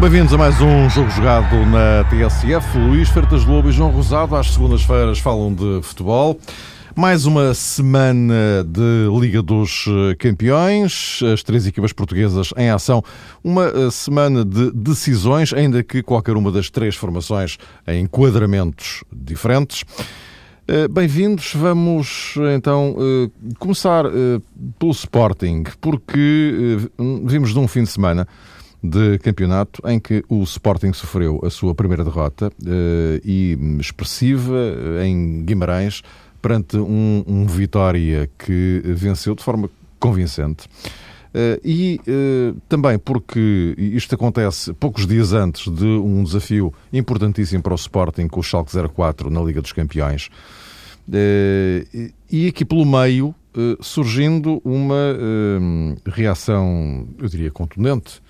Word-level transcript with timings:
Bem-vindos 0.00 0.32
a 0.32 0.38
mais 0.38 0.58
um 0.62 0.88
jogo 0.88 1.10
jogado 1.10 1.54
na 1.66 2.02
TSF. 2.04 2.78
Luís 2.78 3.10
Fertas 3.10 3.44
Lobo 3.44 3.68
e 3.68 3.72
João 3.72 3.90
Rosado, 3.90 4.36
às 4.36 4.54
segundas-feiras, 4.54 5.18
falam 5.18 5.52
de 5.52 5.80
futebol. 5.82 6.40
Mais 6.98 7.26
uma 7.26 7.54
semana 7.54 8.66
de 8.66 9.20
Liga 9.20 9.40
dos 9.40 9.84
Campeões, 10.18 11.20
as 11.32 11.44
três 11.44 11.64
equipas 11.64 11.92
portuguesas 11.92 12.52
em 12.56 12.70
ação. 12.70 13.04
Uma 13.44 13.66
eh, 13.66 13.88
semana 13.92 14.44
de 14.44 14.72
decisões, 14.72 15.52
ainda 15.52 15.80
que 15.84 16.02
qualquer 16.02 16.36
uma 16.36 16.50
das 16.50 16.70
três 16.70 16.96
formações 16.96 17.56
em 17.86 18.02
enquadramentos 18.02 19.04
diferentes. 19.12 19.84
Eh, 20.66 20.88
bem-vindos. 20.88 21.52
Vamos 21.54 22.34
então 22.56 22.96
eh, 22.98 23.30
começar 23.60 24.02
pelo 24.76 24.90
Sporting, 24.90 25.62
porque 25.80 26.78
vimos 27.24 27.52
de 27.52 27.60
um 27.60 27.68
fim 27.68 27.84
de 27.84 27.90
semana 27.90 28.26
de 28.82 29.18
campeonato 29.18 29.82
em 29.88 29.98
que 29.98 30.24
o 30.28 30.42
Sporting 30.42 30.92
sofreu 30.92 31.40
a 31.44 31.50
sua 31.50 31.74
primeira 31.74 32.04
derrota 32.04 32.50
eh, 32.64 33.20
e 33.24 33.58
expressiva 33.80 34.56
em 35.04 35.44
Guimarães 35.44 36.02
perante 36.40 36.76
um, 36.76 37.24
um 37.26 37.46
Vitória 37.46 38.28
que 38.38 38.82
venceu 38.84 39.34
de 39.34 39.42
forma 39.42 39.70
convincente. 39.98 40.68
Uh, 41.28 41.60
e 41.62 42.00
uh, 42.08 42.58
também 42.68 42.98
porque 42.98 43.74
isto 43.76 44.14
acontece 44.14 44.72
poucos 44.72 45.06
dias 45.06 45.34
antes 45.34 45.70
de 45.70 45.84
um 45.84 46.24
desafio 46.24 46.72
importantíssimo 46.90 47.62
para 47.62 47.74
o 47.74 47.76
Sporting 47.76 48.28
com 48.28 48.40
o 48.40 48.42
Schalke 48.42 48.72
04 48.72 49.28
na 49.30 49.40
Liga 49.42 49.60
dos 49.60 49.72
Campeões. 49.72 50.30
Uh, 51.06 52.10
e 52.30 52.48
aqui 52.48 52.64
pelo 52.64 52.84
meio 52.84 53.34
surgindo 53.80 54.60
uma 54.64 55.16
reação, 56.06 57.08
eu 57.18 57.28
diria, 57.28 57.50
contundente 57.50 58.22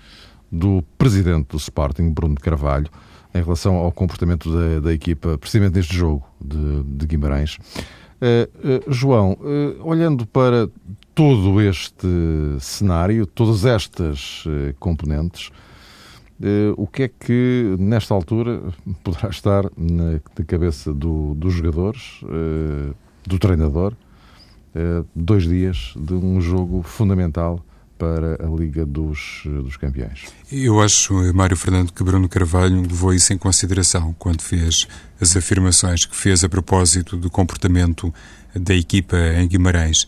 do 0.51 0.83
presidente 0.97 1.49
do 1.49 1.57
Sporting, 1.57 2.09
Bruno 2.09 2.33
Carvalho, 2.33 2.89
em 3.35 3.43
relação 3.43 3.75
ao 3.75 3.91
comportamento 3.91 4.51
da, 4.51 4.79
da 4.79 4.93
equipa, 4.93 5.37
precisamente 5.37 5.75
neste 5.75 5.95
jogo 5.95 6.25
de, 6.41 6.83
de 6.83 7.05
Guimarães. 7.05 7.59
Uh, 8.21 8.91
João, 8.91 9.37
uh, 9.39 9.87
olhando 9.87 10.25
para 10.25 10.69
todo 11.15 11.61
este 11.61 12.07
cenário, 12.59 13.25
todas 13.25 13.65
estas 13.65 14.45
componentes, 14.79 15.51
o 16.77 16.87
que 16.87 17.03
é 17.03 17.07
que, 17.09 17.75
nesta 17.77 18.13
altura, 18.13 18.61
poderá 19.03 19.29
estar 19.29 19.65
na, 19.75 20.13
na 20.13 20.45
cabeça 20.47 20.93
do, 20.93 21.33
dos 21.33 21.53
jogadores, 21.55 22.21
do 23.27 23.37
treinador, 23.37 23.93
dois 25.13 25.43
dias 25.43 25.93
de 25.97 26.13
um 26.13 26.39
jogo 26.39 26.81
fundamental 26.83 27.59
para 27.99 28.43
a 28.43 28.49
Liga 28.49 28.85
dos, 28.85 29.41
dos 29.45 29.75
Campeões. 29.75 30.27
Eu 30.49 30.81
acho, 30.81 31.13
Mário 31.33 31.57
Fernando, 31.57 31.91
que 31.91 32.01
Bruno 32.01 32.29
Carvalho 32.29 32.81
levou 32.81 33.13
isso 33.13 33.33
em 33.33 33.37
consideração 33.37 34.15
quando 34.17 34.41
fez 34.41 34.87
as 35.19 35.35
afirmações 35.35 36.05
que 36.05 36.15
fez 36.15 36.43
a 36.43 36.49
propósito 36.49 37.17
do 37.17 37.29
comportamento 37.29 38.11
da 38.55 38.73
equipa 38.73 39.17
em 39.17 39.47
Guimarães. 39.47 40.07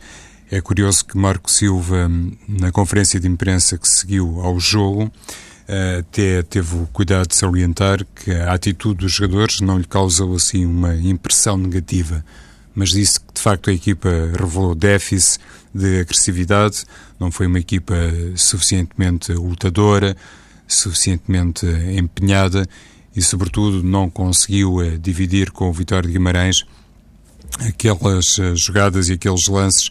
É 0.49 0.61
curioso 0.61 1.05
que 1.05 1.17
Marco 1.17 1.51
Silva, 1.51 2.09
na 2.47 2.71
conferência 2.71 3.19
de 3.19 3.27
imprensa 3.27 3.77
que 3.77 3.87
seguiu 3.87 4.39
ao 4.41 4.59
jogo, 4.59 5.11
até 5.99 6.41
teve 6.43 6.75
o 6.75 6.87
cuidado 6.87 7.27
de 7.27 7.35
salientar 7.35 8.05
que 8.15 8.31
a 8.31 8.53
atitude 8.53 9.01
dos 9.01 9.11
jogadores 9.11 9.61
não 9.61 9.77
lhe 9.77 9.85
causou 9.85 10.35
assim 10.35 10.65
uma 10.65 10.95
impressão 10.95 11.57
negativa, 11.57 12.23
mas 12.73 12.89
disse 12.89 13.19
que 13.19 13.33
de 13.33 13.41
facto 13.41 13.69
a 13.69 13.73
equipa 13.73 14.09
revelou 14.37 14.75
déficit 14.75 15.39
de 15.73 16.01
agressividade, 16.01 16.83
não 17.19 17.31
foi 17.31 17.47
uma 17.47 17.59
equipa 17.59 17.95
suficientemente 18.35 19.31
lutadora, 19.33 20.15
suficientemente 20.67 21.65
empenhada 21.65 22.67
e, 23.15 23.21
sobretudo, 23.21 23.83
não 23.83 24.09
conseguiu 24.09 24.81
eh, 24.81 24.97
dividir 24.97 25.51
com 25.51 25.69
o 25.69 25.73
Vitória 25.73 26.07
de 26.07 26.13
Guimarães 26.13 26.65
aquelas 27.59 28.39
eh, 28.39 28.55
jogadas 28.55 29.09
e 29.09 29.13
aqueles 29.13 29.47
lances 29.47 29.89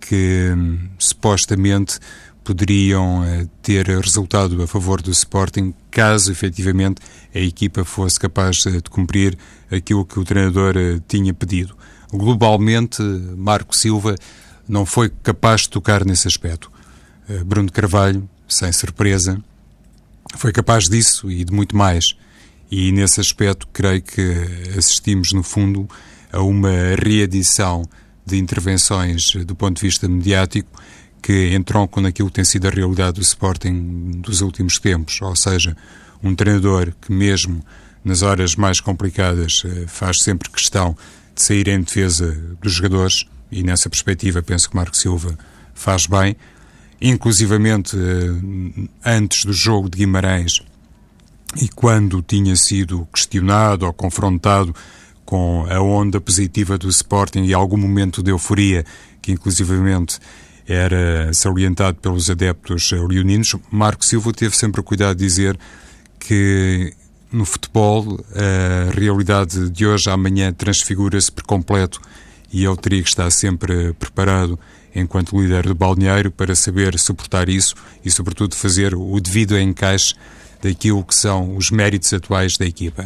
que 0.00 0.50
hum, 0.56 0.88
supostamente 0.98 1.98
poderiam 2.42 3.22
eh, 3.24 3.46
ter 3.60 3.86
resultado 3.86 4.62
a 4.62 4.66
favor 4.66 5.02
do 5.02 5.10
Sporting 5.10 5.74
caso 5.90 6.32
efetivamente 6.32 7.00
a 7.34 7.38
equipa 7.38 7.84
fosse 7.84 8.18
capaz 8.18 8.56
de 8.62 8.82
cumprir 8.90 9.36
aquilo 9.70 10.04
que 10.04 10.18
o 10.18 10.24
treinador 10.24 10.74
tinha 11.06 11.34
pedido. 11.34 11.76
Globalmente, 12.10 13.02
Marco 13.36 13.76
Silva 13.76 14.16
não 14.68 14.86
foi 14.86 15.10
capaz 15.22 15.62
de 15.62 15.70
tocar 15.70 16.04
nesse 16.04 16.28
aspecto. 16.28 16.70
Eh, 17.28 17.44
Bruno 17.44 17.70
Carvalho, 17.70 18.28
sem 18.48 18.72
surpresa, 18.72 19.42
foi 20.36 20.52
capaz 20.52 20.88
disso 20.88 21.30
e 21.30 21.44
de 21.44 21.52
muito 21.52 21.76
mais. 21.76 22.16
E 22.70 22.90
nesse 22.92 23.20
aspecto, 23.20 23.68
creio 23.72 24.02
que 24.02 24.34
assistimos, 24.76 25.32
no 25.32 25.42
fundo, 25.42 25.88
a 26.32 26.40
uma 26.40 26.70
reedição 27.02 27.84
de 28.24 28.38
intervenções 28.38 29.32
do 29.44 29.54
ponto 29.54 29.76
de 29.76 29.82
vista 29.82 30.08
mediático 30.08 30.70
que 31.20 31.54
entroncam 31.54 32.02
naquilo 32.02 32.28
que 32.28 32.34
tem 32.34 32.44
sido 32.44 32.66
a 32.66 32.70
realidade 32.70 33.14
do 33.14 33.22
Sporting 33.22 34.20
dos 34.22 34.40
últimos 34.40 34.78
tempos. 34.78 35.20
Ou 35.20 35.36
seja, 35.36 35.76
um 36.22 36.34
treinador 36.34 36.92
que, 37.00 37.12
mesmo 37.12 37.64
nas 38.04 38.22
horas 38.22 38.56
mais 38.56 38.80
complicadas, 38.80 39.62
eh, 39.64 39.84
faz 39.86 40.18
sempre 40.22 40.50
questão 40.50 40.96
de 41.34 41.42
sair 41.42 41.68
em 41.68 41.80
defesa 41.80 42.32
dos 42.60 42.72
jogadores 42.72 43.24
e 43.52 43.62
nessa 43.62 43.88
perspectiva 43.90 44.42
penso 44.42 44.68
que 44.68 44.74
Marco 44.74 44.96
Silva 44.96 45.38
faz 45.74 46.06
bem, 46.06 46.34
inclusivamente 47.00 47.96
eh, 47.96 48.88
antes 49.04 49.44
do 49.44 49.52
jogo 49.52 49.90
de 49.90 49.98
Guimarães 49.98 50.62
e 51.60 51.68
quando 51.68 52.22
tinha 52.22 52.56
sido 52.56 53.06
questionado 53.12 53.84
ou 53.84 53.92
confrontado 53.92 54.74
com 55.24 55.66
a 55.68 55.80
onda 55.80 56.20
positiva 56.20 56.78
do 56.78 56.88
Sporting 56.88 57.44
e 57.44 57.52
algum 57.52 57.76
momento 57.76 58.22
de 58.22 58.30
euforia 58.30 58.84
que 59.20 59.32
inclusivamente 59.32 60.18
era 60.66 61.32
salientado 61.34 61.98
pelos 61.98 62.30
adeptos 62.30 62.90
leoninos, 62.92 63.54
Marco 63.70 64.04
Silva 64.04 64.32
teve 64.32 64.56
sempre 64.56 64.80
o 64.80 64.84
cuidado 64.84 65.16
de 65.16 65.24
dizer 65.24 65.58
que 66.18 66.94
no 67.32 67.44
futebol 67.44 68.20
a 68.34 68.94
realidade 68.94 69.70
de 69.70 69.86
hoje 69.86 70.08
amanhã 70.08 70.52
transfigura-se 70.52 71.30
por 71.32 71.42
completo 71.44 72.00
e 72.52 72.64
ele 72.64 72.76
teria 72.76 73.02
que 73.02 73.08
estar 73.08 73.30
sempre 73.30 73.92
preparado 73.94 74.58
enquanto 74.94 75.40
líder 75.40 75.66
do 75.66 75.74
balneário 75.74 76.30
para 76.30 76.54
saber 76.54 76.98
suportar 76.98 77.48
isso 77.48 77.74
e, 78.04 78.10
sobretudo, 78.10 78.54
fazer 78.54 78.94
o 78.94 79.18
devido 79.20 79.58
encaixe 79.58 80.14
daquilo 80.60 81.02
que 81.02 81.14
são 81.14 81.56
os 81.56 81.70
méritos 81.70 82.12
atuais 82.12 82.56
da 82.56 82.66
equipa. 82.66 83.04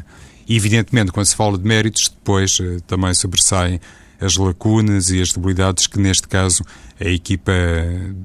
E, 0.49 0.57
evidentemente, 0.57 1.13
quando 1.13 1.27
se 1.27 1.37
fala 1.37 1.57
de 1.57 1.65
méritos, 1.65 2.09
depois 2.09 2.59
eh, 2.61 2.79
também 2.87 3.15
sobressaem 3.15 3.81
as 4.21 4.37
lacunas 4.37 5.11
e 5.11 5.21
as 5.21 5.33
debilidades 5.33 5.87
que, 5.87 5.99
neste 5.99 6.27
caso, 6.27 6.65
a 7.01 7.09
equipa 7.09 7.53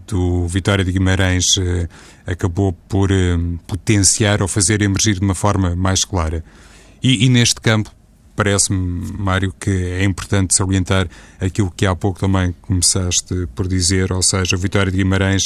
do 0.07 0.47
Vitória 0.47 0.83
de 0.83 0.91
Guimarães 0.91 1.45
eh, 1.57 1.87
acabou 2.25 2.73
por 2.73 3.11
eh, 3.11 3.37
potenciar 3.67 4.41
ou 4.41 4.47
fazer 4.47 4.81
emergir 4.81 5.15
de 5.15 5.21
uma 5.21 5.35
forma 5.35 5.75
mais 5.75 6.05
clara. 6.05 6.43
E, 7.01 7.25
e 7.25 7.29
neste 7.29 7.59
campo, 7.59 7.91
parece-me, 8.41 9.13
Mário, 9.19 9.53
que 9.59 9.69
é 9.69 10.03
importante 10.03 10.55
salientar 10.55 11.07
aquilo 11.39 11.69
que 11.69 11.85
há 11.85 11.95
pouco 11.95 12.19
também 12.19 12.55
começaste 12.59 13.47
por 13.53 13.67
dizer, 13.67 14.11
ou 14.11 14.23
seja, 14.23 14.55
a 14.55 14.59
Vitória 14.59 14.91
de 14.91 14.97
Guimarães 14.97 15.43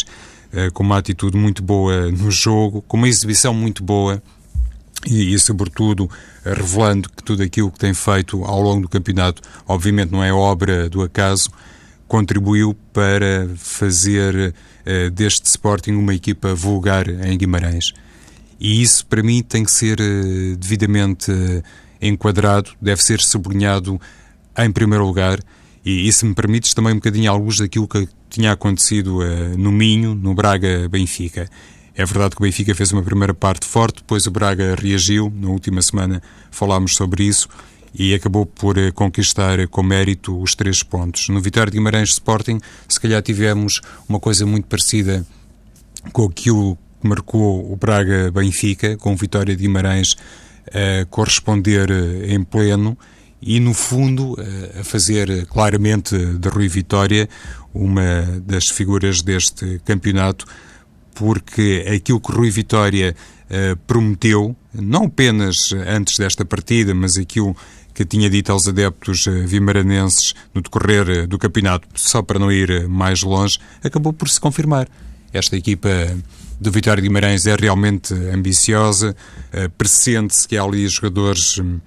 eh, 0.54 0.70
com 0.70 0.82
uma 0.82 0.98
atitude 0.98 1.36
muito 1.36 1.62
boa 1.62 2.10
no 2.10 2.32
jogo, 2.32 2.82
com 2.84 2.96
uma 2.96 3.10
exibição 3.10 3.54
muito 3.54 3.84
boa 3.84 4.24
e, 5.06 5.34
e, 5.34 5.40
sobretudo, 5.40 6.10
revelando 6.46 7.10
que 7.10 7.22
tudo 7.22 7.44
aquilo 7.44 7.70
que 7.70 7.78
tem 7.78 7.94
feito 7.94 8.46
ao 8.46 8.62
longo 8.62 8.84
do 8.84 8.88
campeonato, 8.88 9.42
obviamente 9.68 10.14
não 10.14 10.24
é 10.24 10.32
obra 10.32 10.90
do 10.90 11.02
acaso, 11.02 11.50
contribuiu 12.08 12.74
para 12.94 13.50
fazer 13.58 14.54
uh, 14.56 15.12
deste 15.12 15.48
Sporting 15.48 15.92
uma 15.92 16.16
equipa 16.16 16.56
vulgar 16.56 17.10
em 17.10 17.38
Guimarães. 17.38 17.92
E 18.58 18.82
isso, 18.82 19.06
para 19.06 19.22
mim, 19.22 19.44
tem 19.44 19.66
que 19.66 19.72
ser 19.72 20.00
uh, 20.00 20.56
devidamente 20.56 21.30
enquadrado, 22.02 22.72
deve 22.82 23.04
ser 23.04 23.20
sublinhado 23.20 24.00
em 24.58 24.72
primeiro 24.72 25.06
lugar. 25.06 25.40
E, 25.86 26.08
e 26.08 26.14
se 26.14 26.26
me 26.26 26.34
permites 26.34 26.74
também 26.74 26.94
um 26.94 26.96
bocadinho 26.96 27.36
luz 27.38 27.60
daquilo 27.60 27.88
que 27.88 28.08
tinha 28.30 28.52
acontecido 28.52 29.20
uh, 29.20 29.58
no 29.58 29.72
Minho, 29.72 30.16
no 30.16 30.34
Braga-Benfica. 30.34 31.48
É 31.96 32.06
verdade 32.06 32.36
que 32.36 32.42
o 32.42 32.44
Benfica 32.44 32.76
fez 32.76 32.92
uma 32.92 33.04
primeira 33.04 33.34
parte 33.34 33.66
forte, 33.66 33.98
depois 33.98 34.26
o 34.26 34.32
Braga 34.32 34.76
reagiu. 34.76 35.32
Na 35.34 35.50
última 35.50 35.82
semana 35.82 36.22
falámos 36.52 36.96
sobre 36.96 37.24
isso 37.24 37.48
e 37.94 38.14
acabou 38.14 38.46
por 38.46 38.78
uh, 38.78 38.92
conquistar 38.94 39.68
com 39.68 39.84
mérito 39.84 40.38
os 40.42 40.56
três 40.56 40.84
pontos. 40.84 41.30
No 41.30 41.40
Vitória 41.40 41.72
de 41.72 41.78
Guimarães 41.78 42.10
Sporting, 42.10 42.60
se 42.90 43.00
calhar 43.00 43.22
tivemos 43.22 43.82
uma 44.10 44.20
coisa 44.20 44.46
muito 44.46 44.68
parecida 44.68 45.26
com 46.12 46.26
aquilo 46.26 46.78
que 47.02 47.08
marcou 47.08 47.72
o 47.72 47.76
Braga-Benfica, 47.76 48.98
com 48.98 49.16
vitória 49.16 49.56
de 49.56 49.62
Guimarães 49.62 50.16
a 50.72 51.06
corresponder 51.06 51.90
em 52.28 52.44
pleno 52.44 52.98
e, 53.42 53.60
no 53.60 53.74
fundo, 53.74 54.36
a 54.80 54.84
fazer 54.84 55.46
claramente 55.48 56.18
de 56.18 56.50
Rui 56.50 56.68
Vitória 56.68 57.30
uma 57.74 58.42
das 58.46 58.70
figuras 58.70 59.22
deste 59.22 59.80
campeonato, 59.86 60.46
porque 61.14 61.86
aquilo 61.94 62.20
que 62.20 62.32
Rui 62.32 62.50
Vitória 62.50 63.16
uh, 63.50 63.78
prometeu, 63.86 64.56
não 64.74 65.06
apenas 65.06 65.74
antes 65.74 66.18
desta 66.18 66.44
partida, 66.46 66.96
mas 66.96 67.18
aquilo 67.18 67.56
que 67.94 68.04
tinha 68.04 68.30
dito 68.30 68.52
aos 68.52 68.68
adeptos 68.68 69.26
vimaranenses 69.46 70.34
no 70.54 70.62
decorrer 70.62 71.26
do 71.28 71.38
campeonato, 71.38 71.88
só 71.96 72.22
para 72.22 72.38
não 72.38 72.52
ir 72.52 72.90
mais 72.90 73.24
longe, 73.24 73.58
acabou 73.82 74.12
por 74.12 74.28
se 74.28 74.40
confirmar. 74.40 74.88
Esta 75.32 75.56
equipa 75.56 75.90
do 76.60 76.72
Vitória 76.72 77.02
de 77.02 77.08
Guimarães 77.08 77.46
é 77.46 77.56
realmente 77.56 78.14
ambiciosa, 78.14 79.16
pressente-se 79.78 80.48
que 80.48 80.58
há 80.58 80.64
ali 80.64 80.88
jogadores 80.88 81.58
hum, 81.60 81.80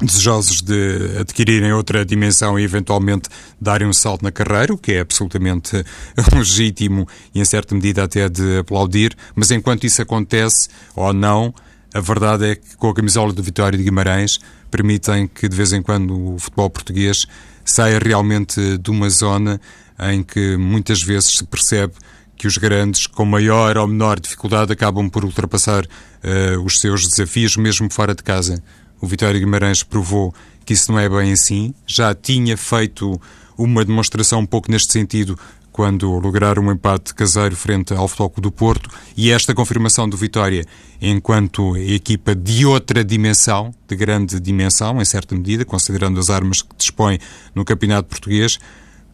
desejosos 0.00 0.60
de 0.60 1.18
adquirirem 1.18 1.72
outra 1.72 2.04
dimensão 2.04 2.58
e 2.58 2.62
eventualmente 2.62 3.28
darem 3.60 3.88
um 3.88 3.92
salto 3.92 4.22
na 4.22 4.30
carreira, 4.30 4.74
o 4.74 4.78
que 4.78 4.92
é 4.92 5.00
absolutamente 5.00 5.82
legítimo 6.34 7.08
e 7.34 7.40
em 7.40 7.44
certa 7.44 7.74
medida 7.74 8.04
até 8.04 8.28
de 8.28 8.58
aplaudir, 8.58 9.16
mas 9.34 9.50
enquanto 9.50 9.84
isso 9.84 10.02
acontece 10.02 10.68
ou 10.94 11.12
não, 11.12 11.54
a 11.94 12.00
verdade 12.00 12.50
é 12.50 12.56
que 12.56 12.76
com 12.76 12.90
a 12.90 12.94
camisola 12.94 13.32
do 13.32 13.42
Vitória 13.42 13.78
de 13.78 13.84
Guimarães 13.84 14.38
permitem 14.70 15.26
que 15.26 15.48
de 15.48 15.56
vez 15.56 15.72
em 15.72 15.80
quando 15.80 16.34
o 16.34 16.38
futebol 16.38 16.68
português 16.68 17.26
saia 17.64 17.98
realmente 17.98 18.76
de 18.76 18.90
uma 18.90 19.08
zona 19.08 19.60
em 19.98 20.22
que 20.22 20.56
muitas 20.58 21.02
vezes 21.02 21.38
se 21.38 21.44
percebe 21.44 21.94
que 22.36 22.46
os 22.46 22.58
grandes, 22.58 23.06
com 23.06 23.24
maior 23.24 23.76
ou 23.78 23.86
menor 23.86 24.20
dificuldade, 24.20 24.72
acabam 24.72 25.08
por 25.08 25.24
ultrapassar 25.24 25.84
uh, 25.84 26.62
os 26.64 26.80
seus 26.80 27.06
desafios, 27.08 27.56
mesmo 27.56 27.90
fora 27.90 28.14
de 28.14 28.22
casa. 28.22 28.62
O 29.00 29.06
Vitória 29.06 29.38
Guimarães 29.38 29.82
provou 29.82 30.34
que 30.64 30.72
isso 30.74 30.90
não 30.90 30.98
é 30.98 31.08
bem 31.08 31.32
assim. 31.32 31.74
Já 31.86 32.14
tinha 32.14 32.56
feito 32.56 33.20
uma 33.56 33.84
demonstração 33.84 34.40
um 34.40 34.46
pouco 34.46 34.70
neste 34.70 34.92
sentido 34.92 35.38
quando 35.76 36.10
lograram 36.18 36.62
um 36.62 36.72
empate 36.72 37.14
caseiro 37.14 37.54
frente 37.54 37.92
ao 37.92 38.08
Futebol 38.08 38.32
do 38.38 38.50
Porto 38.50 38.88
e 39.14 39.30
esta 39.30 39.54
confirmação 39.54 40.08
do 40.08 40.16
Vitória 40.16 40.64
enquanto 41.02 41.76
equipa 41.76 42.34
de 42.34 42.64
outra 42.64 43.04
dimensão, 43.04 43.74
de 43.86 43.94
grande 43.94 44.40
dimensão, 44.40 45.02
em 45.02 45.04
certa 45.04 45.34
medida, 45.34 45.66
considerando 45.66 46.18
as 46.18 46.30
armas 46.30 46.62
que 46.62 46.74
dispõe 46.78 47.18
no 47.54 47.62
Campeonato 47.62 48.08
Português, 48.08 48.58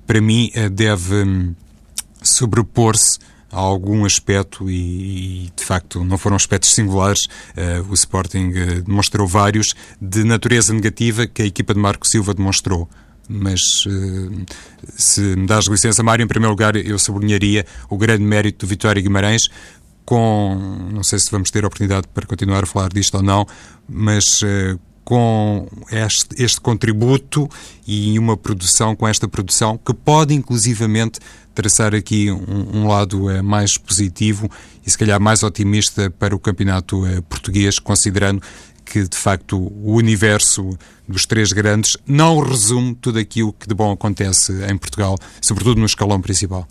para 0.06 0.20
mim 0.20 0.52
eh, 0.54 0.68
deve 0.68 1.24
hum, 1.24 1.54
sobrepor-se 2.22 3.18
a 3.52 3.58
algum 3.58 4.06
aspecto 4.06 4.70
e, 4.70 5.44
e, 5.44 5.52
de 5.54 5.62
facto 5.62 6.02
não 6.02 6.16
foram 6.16 6.36
aspectos 6.36 6.74
singulares. 6.74 7.26
Uh, 7.54 7.90
o 7.90 7.94
Sporting 7.94 8.48
uh, 8.48 8.82
demonstrou 8.82 9.26
vários 9.26 9.74
de 10.00 10.24
natureza 10.24 10.72
negativa 10.72 11.26
que 11.26 11.42
a 11.42 11.46
equipa 11.46 11.74
de 11.74 11.80
Marco 11.80 12.06
Silva 12.06 12.32
demonstrou. 12.32 12.88
Mas 13.28 13.84
uh, 13.86 14.46
se 14.96 15.20
me 15.20 15.46
dás 15.46 15.66
licença, 15.66 16.02
Mário, 16.02 16.24
em 16.24 16.26
primeiro 16.26 16.50
lugar 16.50 16.74
eu 16.76 16.98
sublinharia 16.98 17.66
o 17.90 17.98
grande 17.98 18.24
mérito 18.24 18.64
do 18.64 18.68
Vitória 18.68 19.02
Guimarães 19.02 19.48
com, 20.04 20.88
não 20.92 21.04
sei 21.04 21.18
se 21.18 21.30
vamos 21.30 21.50
ter 21.50 21.64
oportunidade 21.64 22.08
para 22.12 22.26
continuar 22.26 22.64
a 22.64 22.66
falar 22.66 22.88
disto 22.88 23.16
ou 23.16 23.22
não, 23.22 23.46
mas 23.88 24.42
com 25.04 25.68
este, 25.90 26.42
este, 26.42 26.60
contributo 26.60 27.48
e 27.86 28.18
uma 28.18 28.36
produção, 28.36 28.94
com 28.94 29.06
esta 29.06 29.28
produção, 29.28 29.78
que 29.78 29.92
pode 29.92 30.34
inclusivamente 30.34 31.20
traçar 31.54 31.94
aqui 31.94 32.30
um, 32.30 32.80
um 32.82 32.88
lado 32.88 33.30
é, 33.30 33.42
mais 33.42 33.76
positivo 33.76 34.50
e 34.84 34.90
se 34.90 34.98
calhar 34.98 35.20
mais 35.20 35.42
otimista 35.42 36.10
para 36.10 36.34
o 36.34 36.38
campeonato 36.38 37.06
é, 37.06 37.20
português, 37.20 37.78
considerando 37.78 38.42
que 38.84 39.06
de 39.08 39.16
facto 39.16 39.56
o 39.56 39.94
universo 39.94 40.76
dos 41.08 41.24
três 41.24 41.52
grandes 41.52 41.96
não 42.06 42.40
resume 42.40 42.94
tudo 42.94 43.18
aquilo 43.18 43.52
que 43.52 43.66
de 43.66 43.74
bom 43.74 43.92
acontece 43.92 44.52
em 44.70 44.76
Portugal, 44.76 45.16
sobretudo 45.40 45.78
no 45.78 45.86
escalão 45.86 46.20
principal. 46.20 46.66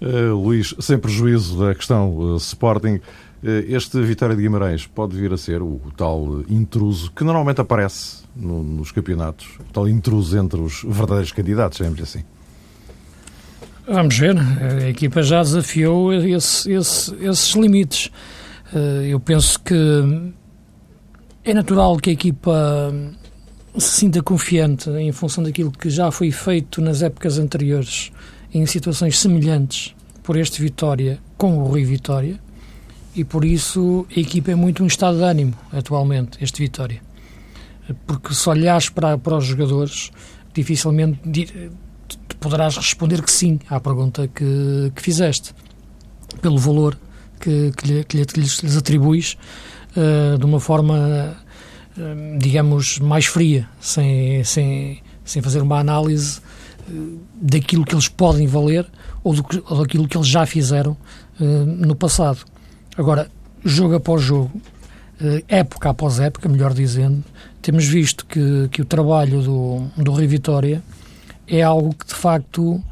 Uh, 0.00 0.34
Luís, 0.34 0.74
sem 0.80 0.98
prejuízo 0.98 1.58
da 1.58 1.74
questão 1.74 2.16
uh, 2.16 2.36
Sporting, 2.36 2.96
uh, 2.96 3.48
este 3.68 4.00
Vitória 4.02 4.36
de 4.36 4.42
Guimarães 4.42 4.86
pode 4.86 5.16
vir 5.16 5.32
a 5.32 5.36
ser 5.36 5.62
o, 5.62 5.80
tal 5.96 6.42
intruso 6.48 7.10
que 7.10 7.24
normalmente 7.24 7.60
aparece 7.60 8.22
no, 8.36 8.62
nos 8.62 8.92
campeonatos, 8.92 9.46
o 9.60 9.72
tal 9.72 9.88
intruso 9.88 10.36
entre 10.38 10.60
os 10.60 10.82
verdadeiros 10.84 11.32
candidatos, 11.32 11.78
digamos 11.78 12.00
assim. 12.02 12.22
Vamos 13.86 14.16
ver, 14.18 14.36
a 14.38 14.88
equipa 14.88 15.22
já 15.22 15.42
desafiou 15.42 16.12
esse, 16.12 16.72
esse, 16.72 17.14
esses 17.16 17.54
limites. 17.54 18.10
Eh, 18.74 19.08
eu 19.10 19.20
penso 19.20 19.60
que 19.60 20.32
é 21.44 21.52
natural 21.52 21.98
que 21.98 22.08
a 22.08 22.12
equipa 22.14 22.94
se 23.76 24.00
sinta 24.00 24.22
confiante 24.22 24.88
em 24.88 25.12
função 25.12 25.44
daquilo 25.44 25.70
que 25.70 25.90
já 25.90 26.10
foi 26.10 26.30
feito 26.30 26.80
nas 26.80 27.02
épocas 27.02 27.38
anteriores, 27.38 28.10
em 28.52 28.64
situações 28.64 29.18
semelhantes, 29.18 29.94
por 30.22 30.38
este 30.38 30.62
Vitória 30.62 31.18
com 31.36 31.58
o 31.58 31.64
Rui 31.64 31.84
Vitória, 31.84 32.40
e 33.14 33.22
por 33.22 33.44
isso 33.44 34.06
a 34.16 34.18
equipa 34.18 34.52
é 34.52 34.54
muito 34.54 34.82
um 34.82 34.86
estado 34.86 35.18
de 35.18 35.24
ânimo 35.24 35.54
atualmente, 35.70 36.42
este 36.42 36.62
Vitória. 36.62 37.02
Porque 38.06 38.32
se 38.32 38.48
olhares 38.48 38.88
para, 38.88 39.18
para 39.18 39.36
os 39.36 39.44
jogadores, 39.44 40.10
dificilmente 40.54 41.20
poderás 42.44 42.76
responder 42.76 43.22
que 43.22 43.32
sim 43.32 43.58
à 43.70 43.80
pergunta 43.80 44.28
que, 44.28 44.92
que 44.94 45.00
fizeste, 45.00 45.54
pelo 46.42 46.58
valor 46.58 46.94
que, 47.40 47.72
que, 47.74 47.88
lhe, 47.88 48.04
que, 48.04 48.18
lhe, 48.18 48.26
que 48.26 48.38
lhes, 48.38 48.76
atribuis 48.76 49.38
uh, 49.96 50.36
de 50.36 50.44
uma 50.44 50.60
forma, 50.60 51.34
uh, 51.96 52.38
digamos, 52.38 52.98
mais 52.98 53.24
fria, 53.24 53.66
sem, 53.80 54.44
sem, 54.44 55.02
sem 55.24 55.40
fazer 55.40 55.62
uma 55.62 55.78
análise 55.78 56.40
uh, 56.86 57.18
daquilo 57.40 57.82
que 57.82 57.94
eles 57.94 58.08
podem 58.08 58.46
valer 58.46 58.86
ou, 59.22 59.32
do, 59.32 59.42
ou 59.66 59.78
daquilo 59.78 60.06
que 60.06 60.14
eles 60.14 60.28
já 60.28 60.44
fizeram 60.44 60.94
no 61.40 61.96
passado. 61.96 62.44
Agora, 62.96 63.28
jogo 63.64 63.96
após 63.96 64.22
jogo, 64.22 64.52
época 65.48 65.90
após 65.90 66.20
época, 66.20 66.48
melhor 66.48 66.72
dizendo, 66.72 67.24
temos 67.60 67.86
visto 67.86 68.24
que, 68.24 68.68
que 68.70 68.80
o 68.80 68.84
trabalho 68.84 69.42
do, 69.42 69.86
do 69.96 70.14
Vitória 70.28 70.80
é 71.46 71.62
algo 71.62 71.94
que 71.94 72.06
de 72.06 72.14
facto 72.14 72.82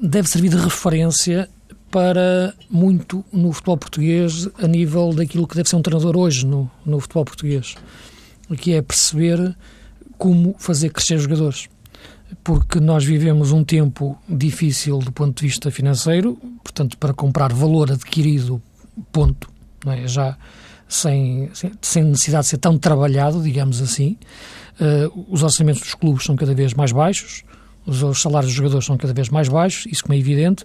deve 0.00 0.28
servir 0.28 0.50
de 0.50 0.56
referência 0.56 1.48
para 1.90 2.54
muito 2.70 3.24
no 3.32 3.52
futebol 3.52 3.76
português 3.76 4.48
a 4.62 4.66
nível 4.66 5.12
daquilo 5.12 5.46
que 5.46 5.56
deve 5.56 5.68
ser 5.68 5.76
um 5.76 5.82
treinador 5.82 6.16
hoje 6.16 6.46
no, 6.46 6.70
no 6.86 7.00
futebol 7.00 7.24
português, 7.24 7.74
que 8.58 8.74
é 8.74 8.82
perceber 8.82 9.56
como 10.16 10.54
fazer 10.58 10.90
crescer 10.90 11.18
jogadores. 11.18 11.68
Porque 12.44 12.78
nós 12.78 13.04
vivemos 13.04 13.50
um 13.50 13.64
tempo 13.64 14.16
difícil 14.28 14.98
do 14.98 15.10
ponto 15.10 15.40
de 15.40 15.48
vista 15.48 15.70
financeiro, 15.70 16.38
portanto, 16.62 16.96
para 16.96 17.12
comprar 17.12 17.52
valor 17.52 17.90
adquirido, 17.90 18.62
ponto, 19.10 19.50
não 19.84 19.92
é? 19.92 20.06
já 20.06 20.38
sem, 20.88 21.50
sem 21.80 22.04
necessidade 22.04 22.44
de 22.44 22.50
ser 22.50 22.58
tão 22.58 22.78
trabalhado, 22.78 23.42
digamos 23.42 23.80
assim. 23.82 24.16
Uh, 24.80 25.26
os 25.28 25.42
orçamentos 25.42 25.82
dos 25.82 25.94
clubes 25.94 26.24
são 26.24 26.36
cada 26.36 26.54
vez 26.54 26.72
mais 26.72 26.92
baixos, 26.92 27.42
os 27.86 28.20
salários 28.20 28.50
dos 28.50 28.56
jogadores 28.56 28.86
são 28.86 28.96
cada 28.96 29.12
vez 29.12 29.28
mais 29.28 29.48
baixos, 29.48 29.86
isso 29.90 30.02
como 30.02 30.14
é 30.14 30.18
evidente, 30.18 30.64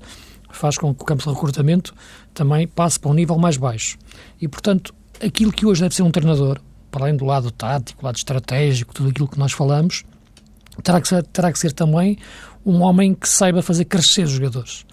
faz 0.52 0.78
com 0.78 0.94
que 0.94 1.02
o 1.02 1.06
campo 1.06 1.24
de 1.24 1.30
recrutamento 1.30 1.94
também 2.34 2.68
passe 2.68 3.00
para 3.00 3.12
um 3.12 3.14
nível 3.14 3.38
mais 3.38 3.58
baixo. 3.58 3.98
E, 4.42 4.48
portanto, 4.48 4.94
aquilo 5.24 5.52
que 5.52 5.66
hoje 5.66 5.82
deve 5.82 5.94
ser 5.94 6.04
um 6.04 6.12
treinador, 6.12 6.60
para 6.90 7.06
além 7.06 7.16
do 7.16 7.26
lado 7.26 7.52
tático, 7.52 8.06
lado 8.06 8.16
estratégico, 8.16 8.94
tudo 8.94 9.10
aquilo 9.10 9.28
que 9.28 9.38
nós 9.38 9.52
falamos, 9.52 10.04
terá 10.84 11.02
que 11.02 11.08
ser, 11.08 11.24
terá 11.24 11.52
que 11.52 11.60
ser 11.60 11.72
também 11.72 12.18
um 12.66 12.82
homem 12.82 13.14
que 13.14 13.28
saiba 13.28 13.62
fazer 13.62 13.86
crescer 13.86 14.24
os 14.24 14.32
jogadores. 14.32 14.86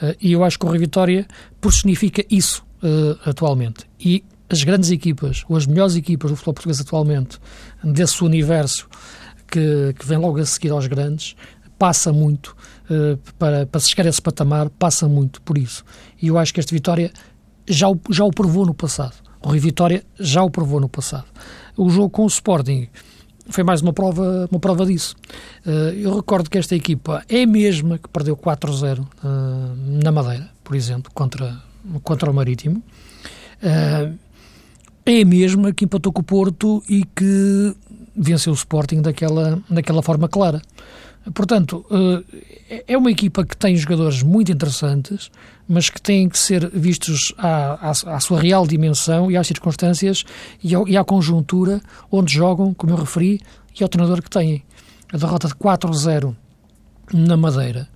Uh, 0.00 0.14
e 0.20 0.32
eu 0.32 0.44
acho 0.44 0.58
que 0.58 0.66
o 0.66 0.68
Rui 0.68 0.78
Vitória 0.78 1.26
personifica 1.60 2.24
isso 2.30 2.64
uh, 2.82 3.28
atualmente. 3.28 3.86
E 3.98 4.22
as 4.48 4.62
grandes 4.62 4.90
equipas, 4.90 5.44
ou 5.48 5.56
as 5.56 5.66
melhores 5.66 5.96
equipas 5.96 6.30
do 6.30 6.36
futebol 6.36 6.54
português 6.54 6.80
atualmente, 6.80 7.38
desse 7.82 8.22
universo 8.22 8.88
que, 9.48 9.94
que 9.98 10.06
vem 10.06 10.18
logo 10.18 10.38
a 10.38 10.46
seguir 10.46 10.70
aos 10.70 10.86
grandes, 10.86 11.34
passa 11.78 12.12
muito 12.12 12.56
uh, 12.90 13.18
para, 13.38 13.66
para 13.66 13.80
se 13.80 13.90
chegar 13.90 14.06
a 14.06 14.08
esse 14.08 14.22
patamar, 14.22 14.70
passa 14.70 15.08
muito 15.08 15.40
por 15.42 15.58
isso. 15.58 15.84
E 16.20 16.28
eu 16.28 16.38
acho 16.38 16.52
que 16.52 16.60
esta 16.60 16.74
vitória 16.74 17.12
já 17.68 17.88
o, 17.88 18.00
já 18.10 18.24
o 18.24 18.30
provou 18.30 18.64
no 18.64 18.74
passado. 18.74 19.14
O 19.42 19.50
Rio 19.50 19.60
Vitória 19.60 20.04
já 20.18 20.42
o 20.42 20.50
provou 20.50 20.80
no 20.80 20.88
passado. 20.88 21.26
O 21.76 21.88
jogo 21.90 22.10
com 22.10 22.24
o 22.24 22.26
Sporting 22.26 22.88
foi 23.48 23.62
mais 23.62 23.80
uma 23.80 23.92
prova, 23.92 24.48
uma 24.50 24.58
prova 24.58 24.84
disso. 24.86 25.14
Uh, 25.64 25.92
eu 25.94 26.16
recordo 26.16 26.50
que 26.50 26.58
esta 26.58 26.74
equipa 26.74 27.22
é 27.28 27.42
a 27.42 27.46
mesma 27.46 27.98
que 27.98 28.08
perdeu 28.08 28.36
4-0 28.36 29.00
uh, 29.00 29.04
eh, 29.04 30.02
na 30.02 30.10
Madeira, 30.10 30.50
por 30.64 30.74
exemplo, 30.74 31.10
contra, 31.14 31.56
contra 32.02 32.30
o 32.30 32.34
Marítimo. 32.34 32.82
Uh, 33.62 34.16
é 35.04 35.22
a 35.22 35.24
mesma 35.24 35.72
que 35.72 35.84
empatou 35.84 36.12
com 36.12 36.20
o 36.20 36.24
Porto 36.24 36.82
e 36.88 37.04
que 37.04 37.76
venceu 38.16 38.52
o 38.52 38.56
Sporting 38.56 39.02
daquela, 39.02 39.62
daquela 39.70 40.02
forma 40.02 40.28
clara. 40.28 40.60
Portanto, 41.34 41.84
uh, 41.90 42.24
é 42.86 42.96
uma 42.96 43.10
equipa 43.10 43.44
que 43.44 43.56
tem 43.56 43.76
jogadores 43.76 44.22
muito 44.22 44.52
interessantes, 44.52 45.30
mas 45.68 45.90
que 45.90 46.00
têm 46.00 46.28
que 46.28 46.38
ser 46.38 46.70
vistos 46.70 47.32
à, 47.36 47.90
à, 47.90 47.90
à 47.90 48.20
sua 48.20 48.40
real 48.40 48.66
dimensão 48.66 49.30
e 49.30 49.36
às 49.36 49.46
circunstâncias 49.46 50.24
e, 50.62 50.74
ao, 50.74 50.86
e 50.86 50.96
à 50.96 51.04
conjuntura 51.04 51.80
onde 52.10 52.32
jogam, 52.32 52.72
como 52.72 52.92
eu 52.92 52.96
referi, 52.96 53.40
e 53.78 53.82
ao 53.82 53.88
treinador 53.88 54.22
que 54.22 54.30
têm. 54.30 54.62
A 55.12 55.16
derrota 55.16 55.48
de 55.48 55.54
4-0 55.54 56.34
na 57.12 57.36
Madeira, 57.36 57.88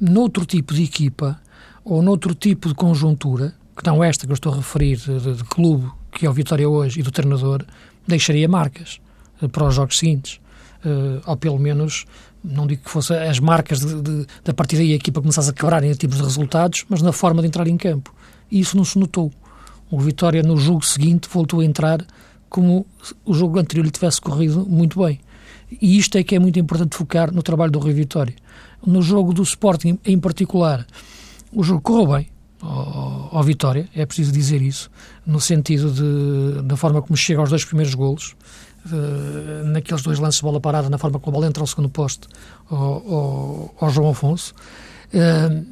noutro 0.00 0.44
tipo 0.44 0.74
de 0.74 0.84
equipa 0.84 1.40
ou 1.84 2.02
noutro 2.02 2.34
tipo 2.34 2.68
de 2.68 2.74
conjuntura, 2.74 3.54
que 3.76 3.86
não 3.86 4.02
esta 4.02 4.26
que 4.26 4.32
eu 4.32 4.34
estou 4.34 4.52
a 4.52 4.56
referir, 4.56 4.96
de, 4.96 5.34
de 5.34 5.44
clube, 5.44 5.90
que 6.10 6.26
é 6.26 6.30
o 6.30 6.32
Vitória 6.32 6.68
hoje, 6.68 7.00
e 7.00 7.02
do 7.02 7.10
treinador, 7.10 7.64
deixaria 8.06 8.48
marcas 8.48 9.00
uh, 9.40 9.48
para 9.48 9.66
os 9.66 9.74
jogos 9.74 9.98
seguintes. 9.98 10.40
Uh, 10.84 11.20
ou 11.26 11.36
pelo 11.36 11.58
menos, 11.58 12.06
não 12.46 12.66
digo 12.66 12.82
que 12.84 12.90
fossem 12.90 13.16
as 13.16 13.40
marcas 13.40 13.80
de, 13.80 14.00
de, 14.00 14.26
da 14.44 14.54
partida 14.54 14.82
e 14.82 14.92
a 14.92 14.96
equipa 14.96 15.20
começasse 15.20 15.50
a 15.50 15.52
quebrar 15.52 15.82
em 15.82 15.92
tipos 15.92 16.18
de 16.18 16.22
resultados, 16.22 16.84
mas 16.88 17.02
na 17.02 17.12
forma 17.12 17.42
de 17.42 17.48
entrar 17.48 17.66
em 17.66 17.76
campo. 17.76 18.14
E 18.50 18.60
isso 18.60 18.76
não 18.76 18.84
se 18.84 18.98
notou. 18.98 19.32
O 19.90 20.00
Vitória, 20.00 20.42
no 20.42 20.56
jogo 20.56 20.84
seguinte, 20.84 21.28
voltou 21.30 21.60
a 21.60 21.64
entrar 21.64 22.04
como 22.48 22.86
o 23.24 23.34
jogo 23.34 23.58
anterior 23.58 23.84
lhe 23.84 23.90
tivesse 23.90 24.20
corrido 24.20 24.64
muito 24.66 25.04
bem. 25.04 25.20
E 25.82 25.98
isto 25.98 26.16
é 26.16 26.22
que 26.22 26.34
é 26.34 26.38
muito 26.38 26.58
importante 26.58 26.96
focar 26.96 27.32
no 27.32 27.42
trabalho 27.42 27.72
do 27.72 27.78
Rui 27.78 27.92
Vitória. 27.92 28.34
No 28.84 29.02
jogo 29.02 29.32
do 29.32 29.42
Sporting, 29.42 29.98
em 30.04 30.18
particular, 30.18 30.86
o 31.52 31.62
jogo 31.62 31.80
correu 31.80 32.06
bem 32.06 32.28
ao, 32.60 33.30
ao 33.32 33.42
Vitória, 33.42 33.88
é 33.94 34.06
preciso 34.06 34.32
dizer 34.32 34.62
isso, 34.62 34.90
no 35.26 35.40
sentido 35.40 35.90
de, 35.90 36.62
da 36.62 36.76
forma 36.76 37.02
como 37.02 37.16
chega 37.16 37.40
aos 37.40 37.50
dois 37.50 37.64
primeiros 37.64 37.94
golos, 37.94 38.34
de, 38.88 39.68
naqueles 39.68 40.02
dois 40.02 40.18
lances 40.18 40.38
de 40.38 40.42
bola 40.42 40.60
parada, 40.60 40.88
na 40.88 40.98
forma 40.98 41.18
como 41.18 41.36
a 41.36 41.40
bola 41.40 41.46
entra 41.48 41.62
ao 41.62 41.66
segundo 41.66 41.88
posto 41.88 42.28
ao, 42.70 42.78
ao, 42.78 43.74
ao 43.80 43.90
João 43.90 44.10
Afonso. 44.10 44.54
Uh, 45.12 45.66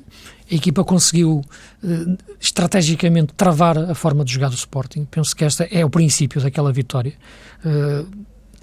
a 0.51 0.55
equipa 0.55 0.85
conseguiu 0.85 1.41
uh, 1.83 2.19
estrategicamente 2.41 3.33
travar 3.35 3.79
a 3.79 3.95
forma 3.95 4.25
de 4.25 4.33
jogar 4.33 4.49
do 4.49 4.57
Sporting. 4.57 5.07
Penso 5.11 5.35
que 5.35 5.45
esta 5.45 5.65
é 5.65 5.85
o 5.85 5.91
princípio 5.91 6.41
daquela 6.41 6.73
vitória. 6.73 7.15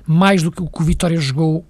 Mais 0.05 0.43
do 0.43 0.51
que 0.51 0.61
o 0.61 0.67
que 0.67 0.81
o 0.81 0.85
Vitória 0.85 1.17
jogou, 1.17 1.65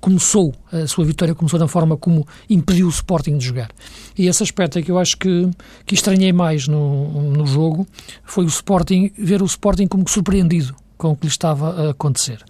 começou, 0.00 0.52
a 0.70 0.86
sua 0.86 1.04
vitória 1.04 1.34
começou 1.34 1.58
da 1.58 1.66
forma 1.66 1.96
como 1.96 2.26
impediu 2.50 2.86
o 2.86 2.90
Sporting 2.90 3.38
de 3.38 3.46
jogar. 3.46 3.70
E 4.18 4.26
esse 4.26 4.42
aspecto 4.42 4.78
é 4.78 4.82
que 4.82 4.90
eu 4.90 4.98
acho 4.98 5.16
que, 5.16 5.48
que 5.86 5.94
estranhei 5.94 6.32
mais 6.32 6.68
no, 6.68 7.30
no 7.30 7.46
jogo, 7.46 7.86
foi 8.22 8.44
o 8.44 8.48
Sporting, 8.48 9.12
ver 9.16 9.40
o 9.40 9.46
Sporting 9.46 9.86
como 9.86 10.06
surpreendido 10.06 10.76
com 11.04 11.12
o 11.12 11.16
que 11.16 11.26
lhe 11.26 11.30
estava 11.30 11.88
a 11.88 11.90
acontecer. 11.90 12.42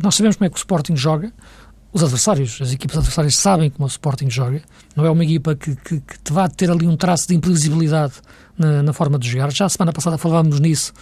Nós 0.00 0.14
sabemos 0.14 0.36
como 0.36 0.46
é 0.46 0.50
que 0.50 0.54
o 0.54 0.58
Sporting 0.58 0.94
joga, 0.94 1.32
os 1.92 2.00
adversários, 2.00 2.60
as 2.62 2.72
equipas 2.72 2.96
adversárias 2.96 3.34
sabem 3.34 3.70
como 3.70 3.86
o 3.86 3.88
Sporting 3.88 4.30
joga, 4.30 4.62
não 4.94 5.04
é 5.04 5.10
uma 5.10 5.24
equipa 5.24 5.56
que, 5.56 5.74
que, 5.74 5.98
que 5.98 6.18
te 6.20 6.32
vá 6.32 6.48
ter 6.48 6.70
ali 6.70 6.86
um 6.86 6.96
traço 6.96 7.26
de 7.26 7.34
imprevisibilidade 7.34 8.14
na, 8.56 8.84
na, 8.84 8.92
forma 8.92 9.18
de 9.18 9.28
jogar. 9.28 9.50
Já 9.50 9.64
a 9.64 9.68
semana 9.68 9.92
passada 9.92 10.16
falávamos 10.16 10.60
nisso, 10.60 10.92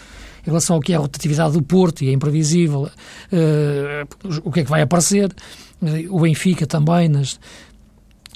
em 0.43 0.47
relação 0.47 0.77
ao 0.77 0.81
que 0.81 0.95
é 0.95 0.97
a 0.97 0.99
rotatividade 0.99 1.53
do 1.53 1.63
Porto, 1.63 2.03
e 2.03 2.09
é 2.09 2.13
imprevisível 2.13 2.85
uh, 2.85 4.41
o 4.43 4.51
que 4.51 4.61
é 4.61 4.65
que 4.65 4.71
vai 4.71 4.81
aparecer. 4.81 5.35
O 6.09 6.21
Benfica 6.21 6.67
também, 6.67 7.11
nas, 7.11 7.39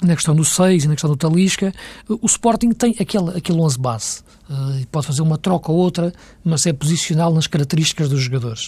na 0.03 0.13
questão 0.13 0.35
do 0.35 0.45
6 0.45 0.83
e 0.83 0.87
na 0.87 0.93
questão 0.93 1.09
do 1.09 1.17
Talisca, 1.17 1.73
o 2.07 2.27
Sporting 2.27 2.73
tem 2.73 2.95
aquele, 2.99 3.35
aquele 3.35 3.59
11 3.59 3.79
base. 3.79 4.23
Uh, 4.49 4.85
pode 4.91 5.07
fazer 5.07 5.21
uma 5.21 5.37
troca 5.37 5.71
ou 5.71 5.77
outra, 5.77 6.11
mas 6.43 6.65
é 6.65 6.73
posicional 6.73 7.33
nas 7.33 7.47
características 7.47 8.09
dos 8.09 8.21
jogadores. 8.21 8.67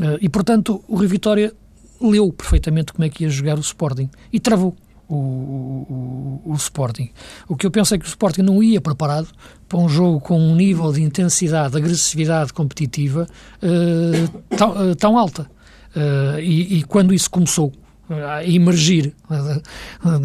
Uh, 0.00 0.18
e, 0.20 0.28
portanto, 0.28 0.84
o 0.86 0.96
Rio 0.96 1.08
Vitória 1.08 1.54
leu 2.00 2.32
perfeitamente 2.32 2.92
como 2.92 3.04
é 3.04 3.08
que 3.08 3.24
ia 3.24 3.30
jogar 3.30 3.56
o 3.56 3.60
Sporting 3.60 4.10
e 4.32 4.40
travou 4.40 4.76
o, 5.08 5.14
o, 5.14 6.52
o, 6.52 6.54
Sporting. 6.54 7.10
O 7.46 7.56
que 7.56 7.66
eu 7.66 7.70
penso 7.70 7.94
é 7.94 7.98
que 7.98 8.04
o 8.04 8.08
Sporting 8.08 8.42
não 8.42 8.62
ia 8.62 8.80
preparado 8.80 9.28
para 9.68 9.78
um 9.78 9.88
jogo 9.88 10.20
com 10.20 10.38
um 10.38 10.54
nível 10.56 10.90
de 10.92 11.02
intensidade, 11.02 11.72
de 11.72 11.78
agressividade 11.78 12.52
competitiva 12.52 13.26
uh, 13.62 14.56
tão, 14.56 14.70
uh, 14.70 14.96
tão, 14.96 15.18
alta. 15.18 15.50
Uh, 15.94 16.40
e, 16.40 16.78
e, 16.78 16.82
quando 16.84 17.12
isso 17.12 17.30
começou 17.30 17.72
a 18.08 18.44
emergir 18.44 19.14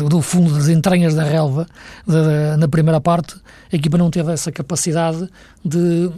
do 0.07 0.21
fundo 0.21 0.53
das 0.53 0.67
entranhas 0.67 1.13
da 1.13 1.23
relva 1.23 1.65
na 2.57 2.67
primeira 2.67 2.99
parte, 2.99 3.35
a 3.71 3.75
equipa 3.75 3.97
não 3.97 4.09
teve 4.09 4.31
essa 4.31 4.51
capacidade 4.51 5.29
de 5.63 6.11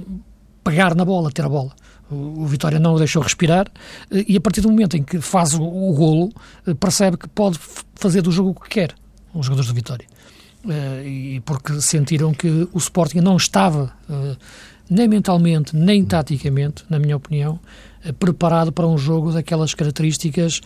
pegar 0.63 0.95
na 0.95 1.05
bola, 1.05 1.31
ter 1.31 1.45
a 1.45 1.49
bola. 1.49 1.71
O 2.11 2.45
Vitória 2.47 2.79
não 2.79 2.95
o 2.95 2.97
deixou 2.97 3.21
respirar 3.21 3.67
e 4.11 4.35
a 4.35 4.41
partir 4.41 4.61
do 4.61 4.69
momento 4.69 4.97
em 4.97 5.03
que 5.03 5.21
faz 5.21 5.53
o, 5.53 5.61
o 5.61 5.93
golo, 5.93 6.31
percebe 6.79 7.17
que 7.17 7.27
pode 7.27 7.59
fazer 7.93 8.21
do 8.21 8.31
jogo 8.31 8.49
o 8.49 8.55
que 8.55 8.69
quer, 8.69 8.95
os 9.33 9.45
jogadores 9.45 9.69
do 9.69 9.75
Vitória. 9.75 10.07
E 11.05 11.41
porque 11.45 11.79
sentiram 11.81 12.33
que 12.33 12.67
o 12.73 12.77
Sporting 12.77 13.19
não 13.19 13.37
estava, 13.37 13.93
nem 14.89 15.07
mentalmente, 15.07 15.75
nem 15.75 16.03
taticamente, 16.03 16.83
na 16.89 16.97
minha 16.97 17.15
opinião, 17.15 17.59
preparado 18.17 18.71
para 18.71 18.87
um 18.87 18.97
jogo 18.97 19.31
daquelas 19.31 19.73
características 19.73 20.61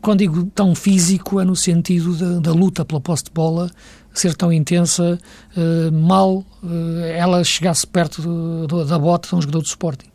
quando 0.00 0.20
digo 0.20 0.44
tão 0.54 0.74
físico, 0.74 1.40
é 1.40 1.44
no 1.44 1.54
sentido 1.54 2.14
da, 2.16 2.40
da 2.40 2.52
luta 2.52 2.84
pela 2.84 3.00
posse 3.00 3.24
de 3.24 3.30
bola 3.30 3.70
ser 4.14 4.34
tão 4.34 4.50
intensa, 4.50 5.18
mal 5.92 6.42
ela 7.14 7.44
chegasse 7.44 7.86
perto 7.86 8.66
da 8.86 8.98
bota 8.98 9.28
de 9.28 9.34
um 9.34 9.42
jogador 9.42 9.60
do 9.60 9.66
Sporting. 9.66 10.08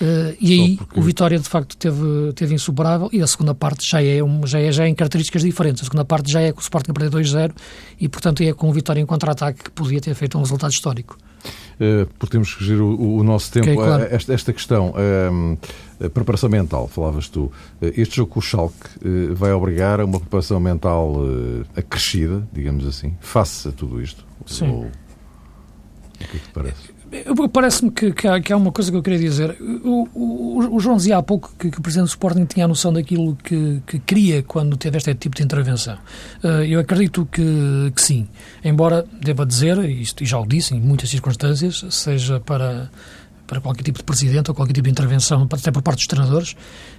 Uh, 0.00 0.36
e 0.40 0.52
aí 0.52 0.76
porque... 0.76 1.00
o 1.00 1.02
Vitória 1.02 1.38
de 1.38 1.48
facto 1.48 1.76
teve, 1.76 2.32
teve 2.34 2.54
insuperável 2.54 3.10
e 3.12 3.20
a 3.20 3.26
segunda 3.26 3.52
parte 3.52 3.88
já 3.88 4.00
é, 4.00 4.22
um, 4.22 4.46
já, 4.46 4.60
é, 4.60 4.70
já 4.70 4.84
é 4.84 4.88
em 4.88 4.94
características 4.94 5.42
diferentes. 5.42 5.82
A 5.82 5.86
segunda 5.86 6.04
parte 6.04 6.30
já 6.30 6.40
é 6.40 6.52
com 6.52 6.60
o 6.60 6.62
Sporting 6.62 6.92
a 6.92 6.94
perder 6.94 7.18
2-0 7.18 7.52
e 8.00 8.08
portanto 8.08 8.42
é 8.42 8.52
com 8.52 8.68
o 8.68 8.72
Vitória 8.72 9.00
em 9.00 9.06
contra-ataque 9.06 9.64
que 9.64 9.70
podia 9.70 10.00
ter 10.00 10.14
feito 10.14 10.38
um 10.38 10.40
resultado 10.42 10.70
histórico. 10.70 11.18
Uh, 11.80 12.06
porque 12.18 12.32
temos 12.32 12.54
que 12.54 12.64
gerir 12.64 12.82
o, 12.82 13.18
o 13.18 13.22
nosso 13.22 13.52
tempo. 13.52 13.66
Okay, 13.66 13.76
claro. 13.76 14.02
uh, 14.02 14.06
esta, 14.10 14.34
esta, 14.34 14.52
questão, 14.52 14.92
uh, 14.92 16.10
preparação 16.10 16.48
mental, 16.48 16.88
falavas 16.88 17.28
tu. 17.28 17.52
este 17.80 18.16
jogo 18.16 18.32
com 18.32 18.40
o 18.40 18.42
Schalke 18.42 18.88
vai 19.32 19.52
obrigar 19.52 20.00
a 20.00 20.04
uma 20.04 20.18
preparação 20.18 20.58
mental 20.58 21.16
acrescida, 21.76 22.46
digamos 22.52 22.86
assim, 22.86 23.16
face 23.20 23.68
a 23.68 23.72
tudo 23.72 24.00
isto? 24.02 24.24
Sim. 24.46 24.68
Ou... 24.68 24.82
O 24.82 24.90
que 26.18 26.36
é 26.36 26.40
que 26.40 26.48
parece? 26.52 26.97
Parece-me 27.52 27.90
que, 27.90 28.12
que, 28.12 28.28
há, 28.28 28.40
que, 28.40 28.52
há, 28.52 28.56
uma 28.56 28.70
coisa 28.70 28.90
que 28.90 28.96
eu 28.96 29.02
queria 29.02 29.18
dizer. 29.18 29.56
O, 29.60 30.08
o, 30.14 30.76
o 30.76 30.80
João 30.80 30.96
dizia 30.96 31.16
há 31.16 31.22
pouco 31.22 31.50
que, 31.58 31.70
que, 31.70 31.78
o 31.78 31.82
Presidente 31.82 32.06
do 32.06 32.10
Sporting 32.10 32.44
tinha 32.44 32.66
a 32.66 32.68
noção 32.68 32.92
daquilo 32.92 33.34
que, 33.36 33.80
que 33.86 33.98
queria 33.98 34.42
quando 34.42 34.76
teve 34.76 34.98
este 34.98 35.14
tipo 35.14 35.34
de 35.34 35.42
intervenção. 35.42 35.96
Uh, 36.44 36.64
eu 36.64 36.78
acredito 36.78 37.26
que, 37.30 37.92
que 37.94 38.02
sim. 38.02 38.28
Embora, 38.62 39.06
deva 39.22 39.46
dizer, 39.46 39.78
isto, 39.88 40.22
e 40.22 40.26
já 40.26 40.38
o 40.38 40.46
disse 40.46 40.74
em 40.74 40.80
muitas 40.80 41.08
circunstâncias, 41.08 41.84
seja 41.88 42.40
para, 42.40 42.90
para 43.46 43.60
qualquer 43.60 43.82
tipo 43.82 43.98
de 43.98 44.04
Presidente 44.04 44.50
ou 44.50 44.54
qualquer 44.54 44.74
tipo 44.74 44.84
de 44.84 44.90
intervenção, 44.90 45.48
até 45.50 45.70
por 45.70 45.80
parte 45.82 45.98
dos 45.98 46.06
treinadores, 46.06 46.54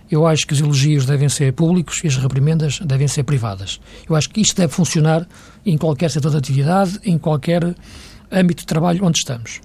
eu 0.09 0.25
acho 0.25 0.47
que 0.47 0.53
os 0.53 0.59
elogios 0.59 1.05
devem 1.05 1.29
ser 1.29 1.53
públicos 1.53 2.01
e 2.03 2.07
as 2.07 2.17
reprimendas 2.17 2.79
devem 2.79 3.07
ser 3.07 3.23
privadas. 3.23 3.79
Eu 4.09 4.15
acho 4.15 4.27
que 4.29 4.41
isto 4.41 4.55
deve 4.55 4.73
funcionar 4.73 5.27
em 5.63 5.77
qualquer 5.77 6.09
setor 6.09 6.31
de 6.31 6.37
atividade, 6.37 6.99
em 7.05 7.17
qualquer 7.17 7.75
âmbito 8.31 8.61
de 8.61 8.67
trabalho 8.67 9.03
onde 9.03 9.17
estamos. 9.17 9.61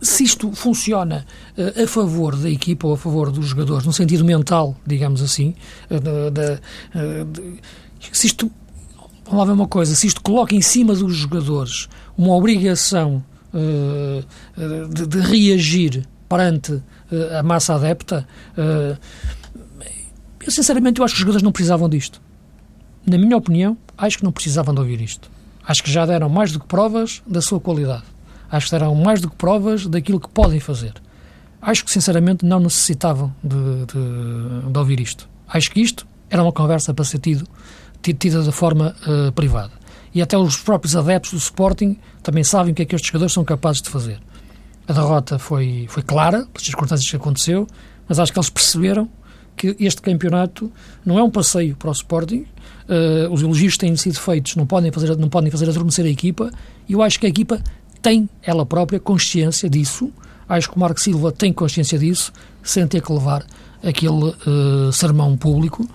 se 0.00 0.24
isto 0.24 0.52
funciona 0.52 1.26
uh, 1.56 1.82
a 1.82 1.86
favor 1.86 2.36
da 2.36 2.48
equipa 2.48 2.86
ou 2.86 2.94
a 2.94 2.96
favor 2.96 3.32
dos 3.32 3.46
jogadores, 3.46 3.84
no 3.84 3.92
sentido 3.92 4.24
mental, 4.24 4.76
digamos 4.86 5.20
assim, 5.20 5.54
de, 5.90 5.96
uh, 5.96 7.24
de, 7.24 7.58
se 8.12 8.28
isto, 8.28 8.50
vamos 9.24 9.38
lá 9.40 9.44
ver 9.44 9.52
uma 9.52 9.66
coisa, 9.66 9.94
se 9.94 10.06
isto 10.06 10.22
coloca 10.22 10.54
em 10.54 10.62
cima 10.62 10.94
dos 10.94 11.16
jogadores 11.16 11.88
uma 12.16 12.34
obrigação 12.34 13.24
de, 14.56 15.06
de, 15.06 15.20
reagir 15.20 16.06
perante 16.28 16.82
a 17.36 17.42
massa 17.42 17.74
adepta, 17.74 18.28
eu 20.48 20.52
sinceramente 20.52 21.00
eu 21.00 21.04
acho 21.04 21.14
que 21.14 21.16
os 21.16 21.20
jogadores 21.20 21.42
não 21.42 21.52
precisavam 21.52 21.88
disto. 21.88 22.20
Na 23.06 23.16
minha 23.16 23.36
opinião, 23.36 23.76
acho 23.96 24.18
que 24.18 24.24
não 24.24 24.32
precisavam 24.32 24.74
de 24.74 24.80
ouvir 24.80 25.00
isto. 25.00 25.30
Acho 25.68 25.82
que 25.82 25.92
já 25.92 26.06
deram 26.06 26.30
mais 26.30 26.50
do 26.50 26.60
que 26.60 26.66
provas 26.66 27.22
da 27.26 27.42
sua 27.42 27.60
qualidade. 27.60 28.04
Acho 28.50 28.68
que 28.68 28.72
deram 28.72 28.94
mais 28.94 29.20
do 29.20 29.28
que 29.28 29.36
provas 29.36 29.86
daquilo 29.86 30.18
que 30.18 30.28
podem 30.30 30.58
fazer. 30.58 30.94
Acho 31.60 31.84
que, 31.84 31.90
sinceramente, 31.90 32.42
não 32.42 32.58
necessitavam 32.58 33.34
de, 33.44 33.84
de, 33.84 34.72
de 34.72 34.78
ouvir 34.78 34.98
isto. 34.98 35.28
Acho 35.46 35.70
que 35.70 35.82
isto 35.82 36.06
era 36.30 36.42
uma 36.42 36.52
conversa 36.52 36.94
para 36.94 37.04
ser 37.04 37.18
tido, 37.18 37.46
tida 38.00 38.42
de 38.42 38.50
forma 38.50 38.96
uh, 39.06 39.30
privada. 39.32 39.72
E 40.14 40.22
até 40.22 40.38
os 40.38 40.56
próprios 40.56 40.96
adeptos 40.96 41.32
do 41.32 41.36
Sporting 41.36 41.98
também 42.22 42.42
sabem 42.42 42.72
o 42.72 42.74
que 42.74 42.80
é 42.80 42.84
que 42.86 42.94
estes 42.94 43.08
jogadores 43.08 43.34
são 43.34 43.44
capazes 43.44 43.82
de 43.82 43.90
fazer. 43.90 44.18
A 44.86 44.94
derrota 44.94 45.38
foi, 45.38 45.84
foi 45.90 46.02
clara, 46.02 46.46
pelas 46.46 46.64
circunstâncias 46.64 47.10
que 47.10 47.16
aconteceu, 47.16 47.66
mas 48.08 48.18
acho 48.18 48.32
que 48.32 48.38
eles 48.38 48.48
perceberam 48.48 49.06
que 49.54 49.76
este 49.78 50.00
campeonato 50.00 50.72
não 51.04 51.18
é 51.18 51.22
um 51.22 51.30
passeio 51.30 51.76
para 51.76 51.90
o 51.90 51.92
Sporting, 51.92 52.46
uh, 52.88 53.32
os 53.32 53.42
elogios 53.42 53.76
têm 53.76 53.94
sido 53.96 54.18
feitos, 54.18 54.56
não 54.56 54.66
podem 54.66 54.90
fazer, 54.90 55.16
não 55.16 55.28
podem 55.28 55.50
fazer 55.50 55.68
adormecer 55.68 56.04
a 56.04 56.08
equipa, 56.08 56.50
e 56.88 56.92
eu 56.92 57.02
acho 57.02 57.18
que 57.20 57.26
a 57.26 57.28
equipa 57.28 57.60
tem 58.00 58.28
ela 58.42 58.64
própria 58.64 58.98
consciência 58.98 59.68
disso, 59.68 60.10
acho 60.48 60.70
que 60.70 60.76
o 60.76 60.80
Marco 60.80 61.00
Silva 61.00 61.30
tem 61.32 61.52
consciência 61.52 61.98
disso, 61.98 62.32
sem 62.62 62.86
ter 62.86 63.02
que 63.02 63.12
levar 63.12 63.44
aquele 63.82 64.34
uh, 64.46 64.92
sermão 64.92 65.36
público, 65.36 65.88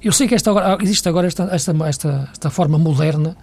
Eu 0.00 0.12
sei 0.12 0.28
que 0.28 0.34
esta, 0.34 0.50
existe 0.80 1.08
agora 1.08 1.26
esta, 1.26 1.44
esta, 1.52 1.72
esta, 1.88 2.28
esta 2.32 2.50
forma 2.50 2.78
moderna, 2.78 3.36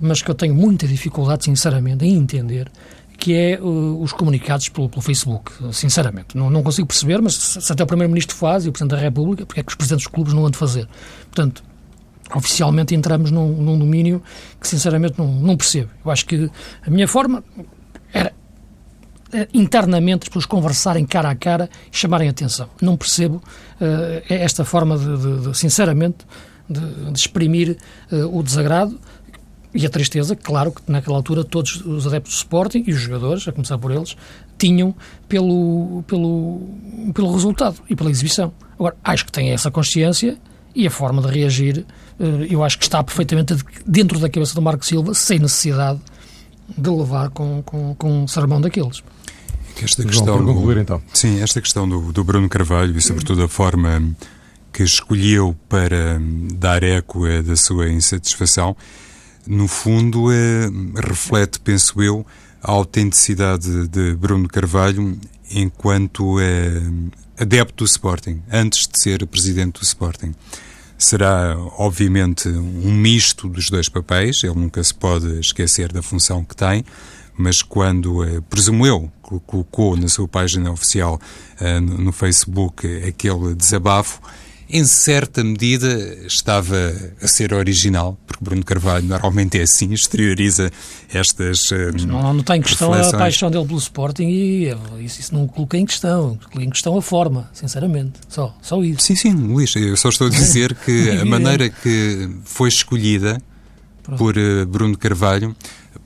mas 0.00 0.22
que 0.22 0.30
eu 0.30 0.34
tenho 0.34 0.54
muita 0.54 0.88
dificuldade, 0.88 1.44
sinceramente, 1.44 2.04
em 2.04 2.16
entender, 2.16 2.70
que 3.16 3.32
é 3.32 3.60
uh, 3.60 4.02
os 4.02 4.12
comunicados 4.12 4.68
pelo, 4.68 4.88
pelo, 4.88 5.02
Facebook, 5.02 5.52
sinceramente. 5.72 6.36
Não, 6.36 6.50
não 6.50 6.62
consigo 6.62 6.88
perceber, 6.88 7.22
mas 7.22 7.34
se 7.34 7.72
até 7.72 7.82
o 7.82 7.86
Primeiro-Ministro 7.86 8.36
faz 8.36 8.66
e 8.66 8.68
o 8.68 8.72
Presidente 8.72 8.96
da 8.96 9.02
República, 9.02 9.46
porque 9.46 9.60
é 9.60 9.62
que 9.62 9.70
os 9.70 9.76
Presidentes 9.76 10.04
dos 10.06 10.12
clubes 10.12 10.32
não 10.34 10.42
vão 10.42 10.50
de 10.50 10.58
fazer? 10.58 10.88
Portanto, 11.26 11.62
oficialmente 12.34 12.94
entramos 12.94 13.30
num, 13.30 13.48
num 13.48 13.78
domínio 13.78 14.22
que, 14.60 14.66
sinceramente, 14.66 15.18
não, 15.18 15.26
não 15.26 15.56
percebo. 15.56 15.90
Eu 16.04 16.10
acho 16.10 16.24
que 16.26 16.50
a 16.86 16.90
minha 16.90 17.08
forma 17.08 17.42
era 18.12 18.32
eh, 19.32 19.48
internamente 19.52 20.24
as 20.24 20.28
pessoas 20.28 20.46
conversarem 20.46 21.04
cara 21.04 21.30
a 21.30 21.34
cara 21.34 21.68
e 21.92 21.96
chamarem 21.96 22.28
atenção. 22.28 22.68
Não 22.80 22.96
percebo 22.96 23.36
uh, 23.36 24.22
esta 24.28 24.64
forma, 24.64 24.96
de, 24.96 25.16
de, 25.16 25.48
de 25.48 25.58
sinceramente, 25.58 26.18
de, 26.68 27.10
de 27.10 27.18
exprimir 27.18 27.76
uh, 28.10 28.38
o 28.38 28.42
desagrado 28.42 28.98
e 29.74 29.84
a 29.84 29.90
tristeza, 29.90 30.36
claro, 30.36 30.70
que 30.70 30.80
naquela 30.90 31.16
altura 31.16 31.42
todos 31.42 31.84
os 31.84 32.06
adeptos 32.06 32.34
do 32.34 32.36
Sporting 32.36 32.84
e 32.86 32.92
os 32.92 33.00
jogadores, 33.00 33.46
a 33.48 33.52
começar 33.52 33.76
por 33.76 33.90
eles, 33.90 34.16
tinham 34.56 34.94
pelo, 35.28 36.04
pelo, 36.06 36.60
pelo 37.12 37.32
resultado 37.32 37.82
e 37.90 37.96
pela 37.96 38.08
exibição. 38.08 38.52
Agora, 38.78 38.96
acho 39.02 39.26
que 39.26 39.32
têm 39.32 39.50
essa 39.50 39.70
consciência 39.72 40.38
e 40.74 40.86
a 40.86 40.90
forma 40.90 41.22
de 41.22 41.28
reagir, 41.28 41.84
uh, 42.18 42.24
eu 42.48 42.62
acho 42.64 42.78
que 42.78 42.84
está 42.84 43.02
perfeitamente 43.02 43.56
dentro 43.86 44.18
da 44.18 44.28
cabeça 44.28 44.54
do 44.54 44.62
Marco 44.62 44.84
Silva, 44.84 45.14
sem 45.14 45.38
necessidade 45.38 46.00
de 46.76 46.90
levar 46.90 47.30
com, 47.30 47.62
com, 47.62 47.94
com 47.94 48.22
um 48.22 48.28
sermão 48.28 48.60
daqueles. 48.60 49.02
Esta 49.82 50.04
questão, 50.04 50.38
João, 50.38 50.54
concluir, 50.54 50.78
então. 50.78 51.02
Sim, 51.12 51.42
esta 51.42 51.60
questão 51.60 51.88
do, 51.88 52.12
do 52.12 52.22
Bruno 52.22 52.48
Carvalho 52.48 52.96
e, 52.96 53.02
sobretudo, 53.02 53.42
a 53.42 53.48
forma 53.48 54.14
que 54.72 54.82
escolheu 54.82 55.56
para 55.68 56.20
dar 56.54 56.82
eco 56.82 57.24
da 57.42 57.56
sua 57.56 57.88
insatisfação, 57.90 58.76
no 59.46 59.68
fundo, 59.68 60.32
é, 60.32 60.70
reflete, 61.06 61.60
penso 61.60 62.00
eu, 62.02 62.24
a 62.64 62.72
autenticidade 62.72 63.86
de 63.88 64.14
Bruno 64.14 64.48
Carvalho 64.48 65.18
enquanto 65.50 66.40
é, 66.40 66.82
adepto 67.38 67.84
do 67.84 67.86
Sporting, 67.86 68.42
antes 68.50 68.88
de 68.88 68.98
ser 68.98 69.26
presidente 69.26 69.80
do 69.80 69.84
Sporting. 69.84 70.34
Será, 70.96 71.56
obviamente, 71.76 72.48
um 72.48 72.92
misto 72.92 73.48
dos 73.48 73.68
dois 73.68 73.90
papéis, 73.90 74.42
ele 74.42 74.54
nunca 74.54 74.82
se 74.82 74.94
pode 74.94 75.40
esquecer 75.40 75.92
da 75.92 76.00
função 76.00 76.42
que 76.42 76.56
tem, 76.56 76.84
mas 77.36 77.62
quando, 77.62 78.24
eh, 78.24 78.40
presumo 78.48 78.86
eu, 78.86 79.12
colocou 79.20 79.96
na 79.96 80.08
sua 80.08 80.26
página 80.26 80.70
oficial 80.70 81.20
eh, 81.60 81.80
no 81.80 82.12
Facebook 82.12 82.86
aquele 83.06 83.54
desabafo, 83.54 84.20
em 84.68 84.84
certa 84.84 85.44
medida 85.44 85.88
estava 86.26 86.76
a 87.20 87.28
ser 87.28 87.52
original, 87.52 88.18
porque 88.26 88.44
Bruno 88.44 88.64
Carvalho 88.64 89.06
normalmente 89.06 89.58
é 89.58 89.62
assim, 89.62 89.92
exterioriza 89.94 90.70
estas. 91.12 91.70
Eh, 91.72 91.92
não, 92.06 92.32
não 92.32 92.40
está 92.40 92.56
em 92.56 92.62
questão 92.62 92.92
a 92.92 93.10
paixão 93.12 93.50
dele 93.50 93.66
pelo 93.66 93.78
Sporting 93.78 94.26
e 94.26 94.76
isso, 95.00 95.20
isso 95.20 95.34
não 95.34 95.46
coloquei 95.46 95.80
em 95.80 95.86
questão. 95.86 96.36
Coloquei 96.36 96.64
em 96.64 96.70
questão 96.70 96.96
a 96.96 97.02
forma, 97.02 97.50
sinceramente. 97.52 98.14
Só, 98.28 98.56
só 98.62 98.82
isso. 98.82 99.02
Sim, 99.02 99.16
sim, 99.16 99.32
Luís, 99.32 99.74
eu 99.76 99.96
só 99.96 100.08
estou 100.08 100.26
a 100.26 100.30
dizer 100.30 100.74
que 100.84 101.10
a 101.10 101.24
maneira 101.24 101.68
que 101.68 102.30
foi 102.44 102.68
escolhida 102.68 103.40
por 104.16 104.34
Bruno 104.66 104.96
Carvalho 104.96 105.54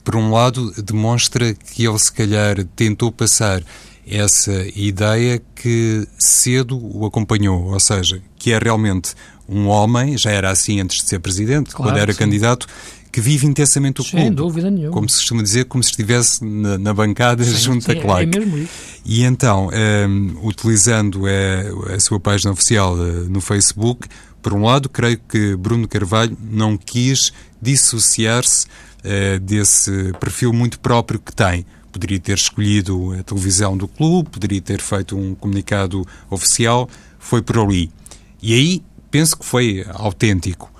por 0.03 0.15
um 0.15 0.31
lado, 0.31 0.71
demonstra 0.81 1.53
que 1.53 1.85
ele 1.85 1.99
se 1.99 2.11
calhar 2.11 2.63
tentou 2.75 3.11
passar 3.11 3.61
essa 4.09 4.65
ideia 4.75 5.41
que 5.55 6.07
cedo 6.17 6.79
o 6.81 7.05
acompanhou, 7.05 7.71
ou 7.71 7.79
seja, 7.79 8.21
que 8.37 8.51
é 8.51 8.57
realmente 8.57 9.13
um 9.47 9.67
homem, 9.67 10.17
já 10.17 10.31
era 10.31 10.51
assim 10.51 10.79
antes 10.79 11.03
de 11.03 11.09
ser 11.09 11.19
presidente, 11.19 11.71
claro, 11.71 11.91
quando 11.91 12.01
era 12.01 12.13
sim. 12.13 12.19
candidato, 12.19 12.67
que 13.11 13.19
vive 13.19 13.47
intensamente 13.47 14.01
o 14.01 14.03
clube. 14.03 14.25
Sem 14.25 14.31
dúvida 14.31 14.69
nenhuma. 14.69 14.93
Como 14.93 15.09
se 15.09 15.17
costuma 15.17 15.41
dizer, 15.41 15.65
como 15.65 15.83
se 15.83 15.89
estivesse 15.89 16.45
na, 16.45 16.77
na 16.77 16.93
bancada 16.93 17.43
sim, 17.43 17.57
junto 17.57 17.85
sim, 17.85 17.91
a 17.91 18.01
Clark. 18.01 18.37
É 18.37 18.39
mesmo 18.39 18.57
isso. 18.57 18.71
E 19.03 19.23
então, 19.23 19.69
um, 20.07 20.47
utilizando 20.47 21.25
a, 21.25 21.29
eh, 21.29 21.71
a, 21.95 21.99
sua 21.99 22.19
página 22.19 22.51
oficial 22.51 22.93
uh, 22.93 23.29
no 23.29 23.41
Facebook, 23.41 24.07
por 24.41 24.53
um 24.53 24.63
lado, 24.63 24.87
creio 24.87 25.19
que 25.27 25.55
Bruno 25.55 25.87
Carvalho 25.87 26.37
não 26.39 26.77
quis 26.77 27.33
dissociar-se 27.59 28.67
uh, 28.67 29.39
desse 29.39 30.13
perfil 30.19 30.53
muito 30.53 30.79
próprio 30.79 31.19
que 31.19 31.33
tem. 31.33 31.65
Poderia 31.91 32.19
ter 32.19 32.37
escolhido 32.37 33.13
a 33.19 33.23
televisão 33.23 33.77
do 33.77 33.87
clube, 33.87 34.29
poderia 34.29 34.61
ter 34.61 34.81
feito 34.81 35.17
um 35.17 35.33
comunicado 35.35 36.05
oficial, 36.29 36.89
foi 37.17 37.41
por 37.41 37.59
ali. 37.59 37.91
E 38.41 38.53
aí 38.53 38.83
penso 39.09 39.37
que 39.37 39.45
foi 39.45 39.85
autêntico. 39.93 40.71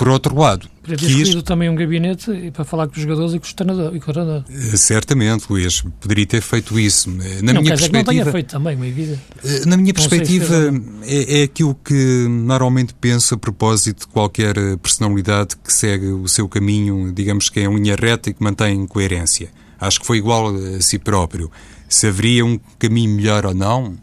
Por 0.00 0.08
outro 0.08 0.34
lado, 0.34 0.66
Podia 0.80 0.96
ter 0.96 1.04
quis... 1.04 1.16
escolhido 1.16 1.42
também 1.42 1.68
um 1.68 1.74
gabinete 1.74 2.50
para 2.52 2.64
falar 2.64 2.86
com 2.86 2.94
os 2.94 3.02
jogadores 3.02 3.34
e 3.34 3.38
com 3.38 3.44
os 3.44 3.52
treinadores. 3.52 4.44
Eh, 4.48 4.76
certamente, 4.78 5.44
Luís, 5.50 5.82
poderia 6.00 6.24
ter 6.24 6.40
feito 6.40 6.80
isso. 6.80 7.10
Eh, 7.10 7.42
na 7.42 7.52
não 7.52 7.60
minha 7.60 7.76
perspectiva, 7.76 7.88
que 7.90 7.92
não 7.92 8.04
tenha 8.04 8.32
feito 8.32 8.50
também, 8.50 8.76
uma 8.76 8.86
vida. 8.86 9.18
Na 9.66 9.76
minha 9.76 9.92
não 9.92 9.94
perspectiva, 9.94 10.72
é, 11.02 11.40
é 11.40 11.42
aquilo 11.42 11.74
que 11.84 12.26
normalmente 12.28 12.94
penso 12.94 13.34
a 13.34 13.36
propósito 13.36 14.00
de 14.00 14.06
qualquer 14.06 14.54
personalidade 14.78 15.54
que 15.62 15.70
segue 15.70 16.06
o 16.06 16.26
seu 16.26 16.48
caminho, 16.48 17.12
digamos 17.12 17.50
que 17.50 17.60
é 17.60 17.64
em 17.64 17.74
linha 17.74 17.94
reta 17.94 18.30
e 18.30 18.32
que 18.32 18.42
mantém 18.42 18.86
coerência. 18.86 19.50
Acho 19.80 20.00
que 20.00 20.06
foi 20.06 20.18
igual 20.18 20.54
a 20.54 20.80
si 20.80 20.98
próprio. 20.98 21.50
Se 21.88 22.06
haveria 22.06 22.44
um 22.44 22.58
caminho 22.78 23.14
melhor 23.14 23.46
ou 23.46 23.54
não, 23.54 23.96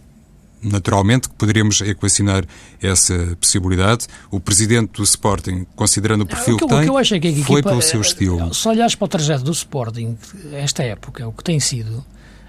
naturalmente 0.62 1.30
que 1.30 1.36
poderíamos 1.36 1.82
equacionar 1.82 2.46
essa 2.82 3.38
possibilidade. 3.40 4.08
O 4.32 4.40
presidente 4.40 4.92
do 4.94 5.04
Sporting, 5.04 5.66
considerando 5.76 6.22
o 6.22 6.26
perfil 6.26 6.56
o 6.56 6.58
que, 6.58 6.66
que, 6.66 6.70
tem, 6.70 7.20
que 7.20 7.28
é 7.28 7.34
que 7.34 7.44
foi 7.44 7.62
pelo 7.62 7.82
seu 7.82 8.02
estilo. 8.02 8.54
Se 8.54 8.68
olhares 8.68 8.96
para 8.96 9.06
o 9.06 9.08
trajeto 9.08 9.44
do 9.44 9.52
Sporting, 9.52 10.18
esta 10.54 10.84
época, 10.84 11.28
o 11.28 11.32
que 11.32 11.44
tem 11.44 11.60
sido, 11.60 12.04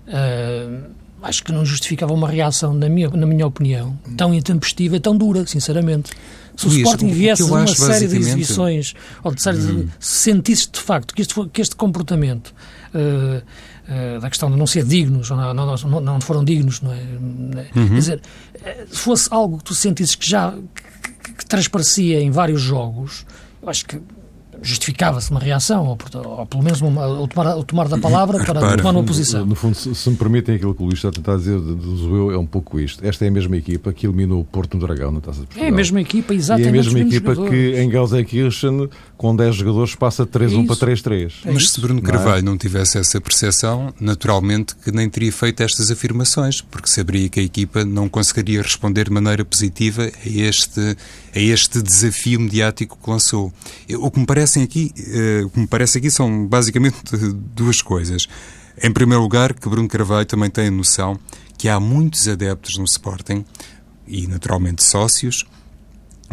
uh, 0.08 0.90
acho 1.22 1.44
que 1.44 1.52
não 1.52 1.64
justificava 1.64 2.12
uma 2.12 2.28
reação, 2.28 2.74
na 2.74 2.88
minha, 2.88 3.08
na 3.10 3.26
minha 3.26 3.46
opinião, 3.46 3.98
tão 4.16 4.34
intempestiva 4.34 4.96
e 4.96 5.00
tão 5.00 5.16
dura, 5.16 5.46
sinceramente. 5.46 6.10
Se 6.56 6.66
o 6.66 6.76
Sporting 6.76 7.12
viesse 7.12 7.42
uma 7.44 7.66
série 7.68 8.08
de 8.08 8.16
exibições, 8.16 8.94
ou 9.22 9.32
de 9.32 9.40
série 9.40 9.58
hum. 9.58 9.84
de, 9.84 9.90
sentisse 10.00 10.68
de 10.70 10.80
facto 10.80 11.14
que 11.14 11.22
este, 11.22 11.34
que 11.50 11.60
este 11.60 11.76
comportamento 11.76 12.52
uh, 12.94 14.16
uh, 14.16 14.20
da 14.20 14.28
questão 14.28 14.50
de 14.50 14.56
não 14.56 14.66
ser 14.66 14.84
dignos, 14.84 15.30
ou 15.30 15.36
não, 15.36 15.54
não, 15.54 16.00
não 16.00 16.20
foram 16.20 16.44
dignos, 16.44 16.80
não 16.80 16.92
é? 16.92 16.96
Uhum. 16.96 17.88
Quer 17.88 17.94
dizer, 17.94 18.20
eh, 18.62 18.86
se 18.90 18.98
fosse 18.98 19.28
algo 19.32 19.58
que 19.58 19.64
tu 19.64 19.74
sentisses 19.74 20.14
que 20.14 20.28
já 20.28 20.52
que, 20.52 21.32
que 21.32 21.46
transparecia 21.46 22.20
em 22.20 22.30
vários 22.30 22.60
jogos, 22.60 23.24
eu 23.62 23.68
acho 23.68 23.86
que 23.86 24.00
justificava-se 24.62 25.30
uma 25.30 25.40
reação, 25.40 25.86
ou, 25.86 25.98
ou, 26.24 26.46
pelo 26.46 26.62
menos 26.62 26.80
uma, 26.80 27.06
o, 27.06 27.28
tomar, 27.28 27.56
o 27.56 27.64
tomar 27.64 27.88
da 27.88 27.98
palavra 27.98 28.38
para 28.38 28.60
Repara, 28.60 28.76
tomar 28.76 28.90
uma 28.90 29.04
posição. 29.04 29.44
No 29.44 29.54
fundo, 29.54 29.74
se, 29.74 29.94
se, 29.94 30.10
me 30.10 30.16
permitem 30.16 30.56
aquilo 30.56 30.74
que 30.74 30.82
o 30.82 30.86
Luís 30.86 30.98
está 30.98 31.08
a 31.08 31.12
tentar 31.12 31.36
dizer 31.36 31.58
do 31.58 31.96
Zoeu, 31.96 32.30
é 32.32 32.38
um 32.38 32.46
pouco 32.46 32.80
isto. 32.80 33.04
Esta 33.06 33.24
é 33.24 33.28
a 33.28 33.30
mesma 33.30 33.56
equipa 33.56 33.92
que 33.92 34.06
eliminou 34.06 34.40
o 34.40 34.44
Porto 34.44 34.76
no 34.76 34.86
Dragão 34.86 35.10
na 35.10 35.20
Taça 35.20 35.40
de 35.40 35.46
Portugal. 35.46 35.66
É 35.66 35.70
a 35.70 35.74
mesma 35.74 36.00
equipa, 36.00 36.34
exatamente. 36.34 36.66
E 36.66 36.76
é 36.76 36.80
a 36.80 36.84
mesma 36.84 37.00
equipa 37.00 37.36
que 37.36 37.80
em 37.80 37.90
Gelsenkirchen, 37.90 38.88
com 39.16 39.34
10 39.34 39.56
jogadores, 39.56 39.94
passa 39.94 40.26
3-1 40.26 40.64
é 40.64 40.66
para 40.66 40.76
3-3. 40.76 41.32
É 41.44 41.52
Mas 41.52 41.70
se 41.70 41.80
Bruno 41.80 42.02
Carvalho 42.02 42.44
não, 42.44 42.52
é? 42.52 42.52
não 42.52 42.58
tivesse 42.58 42.98
essa 42.98 43.20
percepção, 43.20 43.92
naturalmente 44.00 44.74
que 44.76 44.90
nem 44.90 45.08
teria 45.08 45.32
feito 45.32 45.62
estas 45.62 45.90
afirmações, 45.90 46.60
porque 46.60 46.88
saberia 46.88 47.28
que 47.28 47.40
a 47.40 47.42
equipa 47.42 47.84
não 47.84 48.08
conseguiria 48.08 48.62
responder 48.62 49.04
de 49.04 49.10
maneira 49.10 49.44
positiva 49.44 50.02
a 50.04 50.28
este, 50.28 50.80
a 51.34 51.38
este 51.38 51.82
desafio 51.82 52.40
mediático 52.40 52.98
que 53.02 53.10
lançou. 53.10 53.52
O 53.98 54.10
que 54.10 54.20
me 54.20 54.26
parecem 54.48 54.62
aqui 54.62 54.92
eh, 54.96 55.42
o 55.44 55.50
que 55.50 55.60
me 55.60 55.66
parece 55.66 55.98
aqui 55.98 56.10
são 56.10 56.46
basicamente 56.46 56.96
duas 57.54 57.82
coisas. 57.82 58.26
Em 58.82 58.90
primeiro 58.90 59.22
lugar, 59.22 59.52
que 59.52 59.68
Bruno 59.68 59.88
Carvalho 59.88 60.24
também 60.24 60.48
tem 60.48 60.68
a 60.68 60.70
noção 60.70 61.18
que 61.58 61.68
há 61.68 61.78
muitos 61.78 62.26
adeptos 62.26 62.78
no 62.78 62.84
Sporting 62.84 63.44
e, 64.06 64.26
naturalmente, 64.26 64.82
sócios 64.82 65.44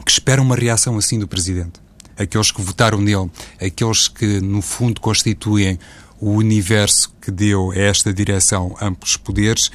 que 0.06 0.12
esperam 0.12 0.44
uma 0.44 0.56
reação 0.56 0.98
assim 0.98 1.20
do 1.20 1.28
Presidente. 1.28 1.82
Aqueles 2.18 2.52
que 2.52 2.62
votaram 2.62 3.02
nele, 3.02 3.30
aqueles 3.60 4.08
que, 4.08 4.40
no 4.40 4.62
fundo, 4.62 5.02
constituem 5.02 5.78
o 6.20 6.32
universo 6.32 7.14
que 7.20 7.32
deu 7.32 7.72
a 7.72 7.76
esta 7.76 8.14
direção 8.14 8.76
amplos 8.80 9.18
poderes, 9.18 9.70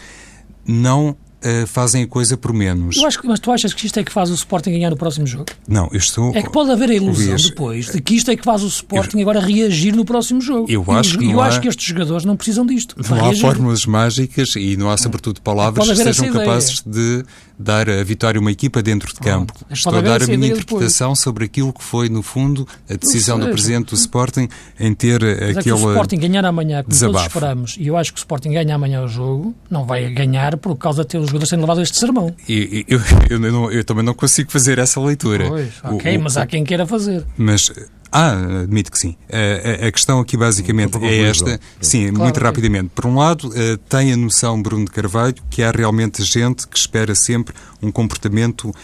não 0.65 1.17
uh, 1.45 1.67
fazem 1.67 2.03
a 2.03 2.07
coisa 2.07 2.37
por 2.37 2.53
menos. 2.53 2.97
Eu 2.97 3.07
acho 3.07 3.21
que, 3.21 3.27
mas 3.27 3.41
tu 3.41 3.51
achas 3.51 3.73
que 3.73 3.87
isto 3.87 3.99
é 3.99 4.05
que 4.05 4.13
faz 4.13 4.31
o 4.31 4.35
Sporting 4.35 4.71
ganhar 4.71 4.91
no 4.91 4.97
próximo 4.97 5.27
jogo? 5.27 5.47
Não, 5.67 5.89
eu 5.93 5.99
estou... 5.99 6.35
É 6.35 6.43
que 6.43 6.51
pode 6.51 6.71
haver 6.71 6.91
a 6.91 6.95
ilusão 6.95 7.37
depois 7.37 7.87
de 7.91 8.01
que 8.01 8.15
isto 8.15 8.31
é 8.31 8.37
que 8.37 8.45
faz 8.45 8.63
o 8.63 8.69
Sporting 8.69 9.19
eu... 9.19 9.23
agora 9.23 9.41
reagir 9.41 9.95
no 9.95 10.05
próximo 10.05 10.41
jogo. 10.41 10.71
Eu 10.71 10.85
acho, 10.89 11.19
que, 11.19 11.31
eu 11.31 11.41
há... 11.41 11.47
acho 11.47 11.61
que 11.61 11.69
estes 11.69 11.87
jogadores 11.87 12.25
não 12.25 12.37
precisam 12.37 12.65
disto. 12.67 12.97
Não 13.09 13.25
há 13.25 13.35
fórmulas 13.35 13.87
mágicas 13.87 14.55
e 14.57 14.77
não 14.77 14.91
há, 14.91 14.97
sobretudo, 14.97 15.41
palavras 15.41 15.89
que 15.89 15.97
sejam 15.97 16.33
capazes 16.33 16.83
de, 16.85 17.25
dar 17.61 17.89
a 17.89 18.03
vitória 18.03 18.39
a 18.39 18.41
uma 18.41 18.51
equipa 18.51 18.83
dentro 18.83 19.13
de 19.13 19.21
campo. 19.21 19.53
Pronto. 19.53 19.73
Estou 19.73 19.95
a 19.95 20.01
dar 20.01 20.23
a 20.23 20.27
minha 20.27 20.49
interpretação 20.49 21.09
depois. 21.09 21.19
sobre 21.19 21.45
aquilo 21.45 21.73
que 21.73 21.85
foi, 21.85 22.09
no 22.09 22.23
fundo, 22.23 22.67
a 22.89 22.95
decisão 22.95 23.39
do 23.39 23.49
Presidente 23.49 23.91
do 23.91 23.95
Sporting 23.95 24.49
em 24.79 24.95
ter 24.95 25.21
Mas 25.23 25.59
aquele 25.59 25.71
é 25.71 25.75
o 25.75 25.91
Sporting 25.91 26.17
ganhar 26.17 26.45
amanhã, 26.45 26.83
como 26.83 26.91
desabafo. 26.91 27.25
todos 27.25 27.37
esperamos, 27.37 27.77
e 27.79 27.87
eu 27.87 27.97
acho 27.97 28.13
que 28.13 28.19
o 28.19 28.21
Sporting 28.21 28.51
ganha 28.53 28.75
amanhã 28.75 29.03
o 29.03 29.09
jogo, 29.09 29.55
não 29.71 29.85
vai 29.85 30.11
ganhar 30.11 30.57
por 30.57 30.77
causa 30.77 31.03
de 31.03 31.09
ter 31.09 31.19
os 31.19 31.27
jogadores 31.27 31.51
sendo 31.51 31.61
levados 31.61 31.83
este 31.83 31.99
sermão. 31.99 32.35
E, 32.49 32.85
eu, 32.89 33.01
eu, 33.29 33.45
eu, 33.45 33.73
eu, 33.73 33.85
também 33.85 34.05
não 34.05 34.15
consigo 34.15 34.51
fazer 34.51 34.79
essa 34.79 35.01
leitura. 35.01 35.49
Pois, 35.49 35.73
ok, 35.85 36.17
o, 36.17 36.23
mas 36.23 36.37
há 36.37 36.47
quem 36.47 36.65
queira 36.65 36.87
fazer. 36.87 37.25
Mas 37.37 37.71
ah, 38.13 38.63
admito 38.63 38.91
que 38.91 38.99
sim. 38.99 39.17
A, 39.31 39.85
a, 39.85 39.89
a 39.89 39.93
questão 39.93 40.21
aqui 40.21 40.37
basicamente 40.37 40.97
é 41.05 41.23
esta. 41.23 41.61
Sim, 41.81 42.09
claro, 42.09 42.25
muito 42.25 42.41
rapidamente. 42.41 42.91
Por 42.95 43.07
um 43.07 43.17
lado, 43.17 43.51
tem 43.89 44.13
a 44.13 44.17
noção, 44.17 44.61
Bruno 44.61 44.85
de 44.85 44.91
Carvalho, 44.91 45.35
que 45.49 45.63
há 45.63 45.71
realmente 45.71 46.23
gente 46.23 46.67
que 46.67 46.77
espera 46.77 47.15
sempre 47.15 47.55
um 47.83 47.91
comportamento 47.91 48.75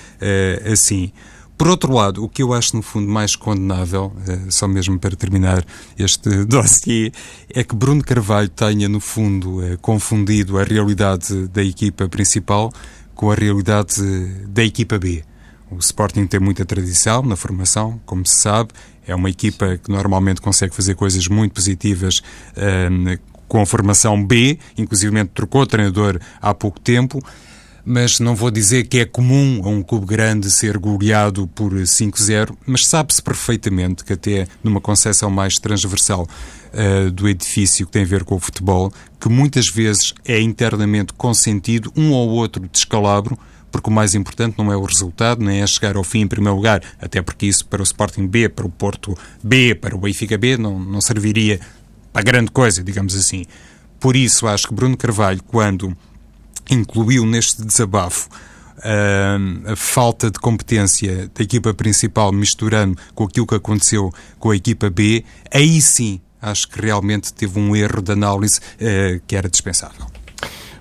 assim. 0.70 1.12
Por 1.58 1.68
outro 1.68 1.92
lado, 1.92 2.22
o 2.22 2.28
que 2.28 2.42
eu 2.42 2.52
acho 2.52 2.76
no 2.76 2.82
fundo 2.82 3.08
mais 3.08 3.34
condenável, 3.34 4.12
só 4.50 4.68
mesmo 4.68 4.98
para 4.98 5.16
terminar 5.16 5.64
este 5.98 6.28
dossiê, 6.44 7.10
é 7.48 7.64
que 7.64 7.74
Bruno 7.74 8.04
Carvalho 8.04 8.50
tenha 8.50 8.88
no 8.88 9.00
fundo 9.00 9.62
confundido 9.80 10.58
a 10.58 10.64
realidade 10.64 11.48
da 11.48 11.64
equipa 11.64 12.08
principal 12.08 12.70
com 13.14 13.30
a 13.30 13.34
realidade 13.34 14.02
da 14.48 14.62
equipa 14.62 14.98
B. 14.98 15.24
O 15.70 15.78
Sporting 15.78 16.26
tem 16.26 16.38
muita 16.38 16.64
tradição 16.64 17.22
na 17.22 17.36
formação, 17.36 18.00
como 18.06 18.24
se 18.24 18.36
sabe, 18.36 18.70
é 19.06 19.14
uma 19.14 19.30
equipa 19.30 19.78
que 19.78 19.90
normalmente 19.90 20.40
consegue 20.40 20.74
fazer 20.74 20.94
coisas 20.94 21.28
muito 21.28 21.52
positivas 21.52 22.22
um, 22.56 23.16
com 23.48 23.60
a 23.60 23.66
formação 23.66 24.22
B, 24.24 24.58
inclusive 24.76 25.24
trocou 25.26 25.62
o 25.62 25.66
treinador 25.66 26.20
há 26.40 26.52
pouco 26.52 26.80
tempo, 26.80 27.22
mas 27.84 28.18
não 28.18 28.34
vou 28.34 28.50
dizer 28.50 28.88
que 28.88 28.98
é 28.98 29.04
comum 29.04 29.60
a 29.64 29.68
um 29.68 29.80
clube 29.80 30.06
grande 30.06 30.50
ser 30.50 30.76
goleado 30.76 31.46
por 31.46 31.72
5-0, 31.72 32.52
mas 32.66 32.84
sabe-se 32.84 33.22
perfeitamente 33.22 34.04
que 34.04 34.12
até 34.12 34.48
numa 34.62 34.80
concepção 34.80 35.30
mais 35.30 35.60
transversal 35.60 36.26
uh, 36.26 37.10
do 37.12 37.28
edifício 37.28 37.86
que 37.86 37.92
tem 37.92 38.02
a 38.02 38.06
ver 38.06 38.24
com 38.24 38.34
o 38.34 38.40
futebol, 38.40 38.92
que 39.20 39.28
muitas 39.28 39.68
vezes 39.68 40.12
é 40.24 40.40
internamente 40.40 41.12
consentido 41.12 41.92
um 41.96 42.10
ou 42.10 42.30
outro 42.30 42.68
descalabro, 42.68 43.38
porque 43.76 43.90
o 43.90 43.92
mais 43.92 44.14
importante 44.14 44.56
não 44.56 44.72
é 44.72 44.76
o 44.76 44.84
resultado, 44.84 45.44
nem 45.44 45.60
é 45.60 45.66
chegar 45.66 45.96
ao 45.96 46.02
fim 46.02 46.20
em 46.20 46.26
primeiro 46.26 46.56
lugar, 46.56 46.82
até 46.98 47.20
porque 47.20 47.44
isso 47.44 47.66
para 47.66 47.82
o 47.82 47.84
Sporting 47.84 48.26
B, 48.26 48.48
para 48.48 48.64
o 48.64 48.70
Porto 48.70 49.14
B, 49.42 49.74
para 49.74 49.94
o 49.94 49.98
Benfica 49.98 50.38
B, 50.38 50.56
não, 50.56 50.78
não 50.78 51.00
serviria 51.02 51.60
para 52.10 52.22
grande 52.22 52.50
coisa, 52.50 52.82
digamos 52.82 53.14
assim. 53.14 53.44
Por 54.00 54.16
isso, 54.16 54.46
acho 54.46 54.68
que 54.68 54.74
Bruno 54.74 54.96
Carvalho, 54.96 55.42
quando 55.46 55.94
incluiu 56.70 57.26
neste 57.26 57.62
desabafo 57.62 58.30
uh, 58.78 59.72
a 59.72 59.76
falta 59.76 60.30
de 60.30 60.38
competência 60.38 61.30
da 61.34 61.44
equipa 61.44 61.74
principal 61.74 62.32
misturando 62.32 62.96
com 63.14 63.24
aquilo 63.24 63.46
que 63.46 63.56
aconteceu 63.56 64.10
com 64.38 64.50
a 64.50 64.56
equipa 64.56 64.88
B, 64.88 65.22
aí 65.52 65.82
sim 65.82 66.18
acho 66.40 66.66
que 66.68 66.80
realmente 66.80 67.30
teve 67.34 67.58
um 67.58 67.76
erro 67.76 68.00
de 68.00 68.12
análise 68.12 68.58
uh, 68.58 69.20
que 69.26 69.36
era 69.36 69.50
dispensável. 69.50 70.15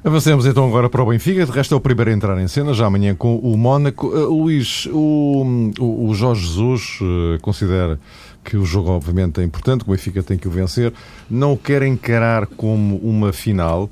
Avancemos 0.05 0.45
então 0.45 0.67
agora 0.67 0.87
para 0.87 1.01
o 1.01 1.07
Benfica. 1.07 1.43
De 1.47 1.51
resto 1.51 1.73
é 1.73 1.77
o 1.77 1.81
primeiro 1.81 2.11
a 2.11 2.13
entrar 2.13 2.39
em 2.39 2.47
cena, 2.47 2.75
já 2.75 2.85
amanhã 2.85 3.15
com 3.15 3.37
o 3.37 3.57
Mónaco. 3.57 4.05
Uh, 4.05 4.31
Luís, 4.31 4.87
o, 4.91 5.71
o, 5.79 6.13
Jorge 6.13 6.45
Jesus 6.45 6.99
uh, 7.01 7.41
considera 7.41 7.99
que 8.43 8.55
o 8.55 8.63
jogo 8.63 8.91
obviamente 8.91 9.41
é 9.41 9.43
importante, 9.43 9.83
que 9.83 9.89
o 9.89 9.93
Benfica 9.93 10.21
tem 10.21 10.37
que 10.37 10.47
o 10.47 10.51
vencer. 10.51 10.93
Não 11.27 11.53
o 11.53 11.57
quer 11.57 11.81
encarar 11.81 12.45
como 12.45 12.97
uma 12.97 13.33
final, 13.33 13.85
uh, 13.85 13.89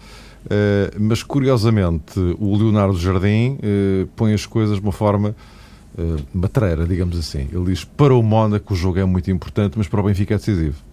mas 0.99 1.23
curiosamente 1.23 2.19
o 2.37 2.55
Leonardo 2.57 2.95
Jardim 2.95 3.57
põe 4.15 4.35
as 4.35 4.45
coisas 4.45 4.77
de 4.77 4.83
uma 4.83 4.91
forma 4.91 5.35
matreira, 6.31 6.85
digamos 6.85 7.17
assim. 7.17 7.47
Ele 7.51 7.65
diz 7.65 7.83
para 7.83 8.13
o 8.13 8.21
Mónaco 8.21 8.75
o 8.75 8.77
jogo 8.77 8.99
é 8.99 9.05
muito 9.05 9.31
importante, 9.31 9.79
mas 9.79 9.87
para 9.87 9.99
o 9.99 10.03
Benfica 10.03 10.35
é 10.35 10.37
decisivo. 10.37 10.92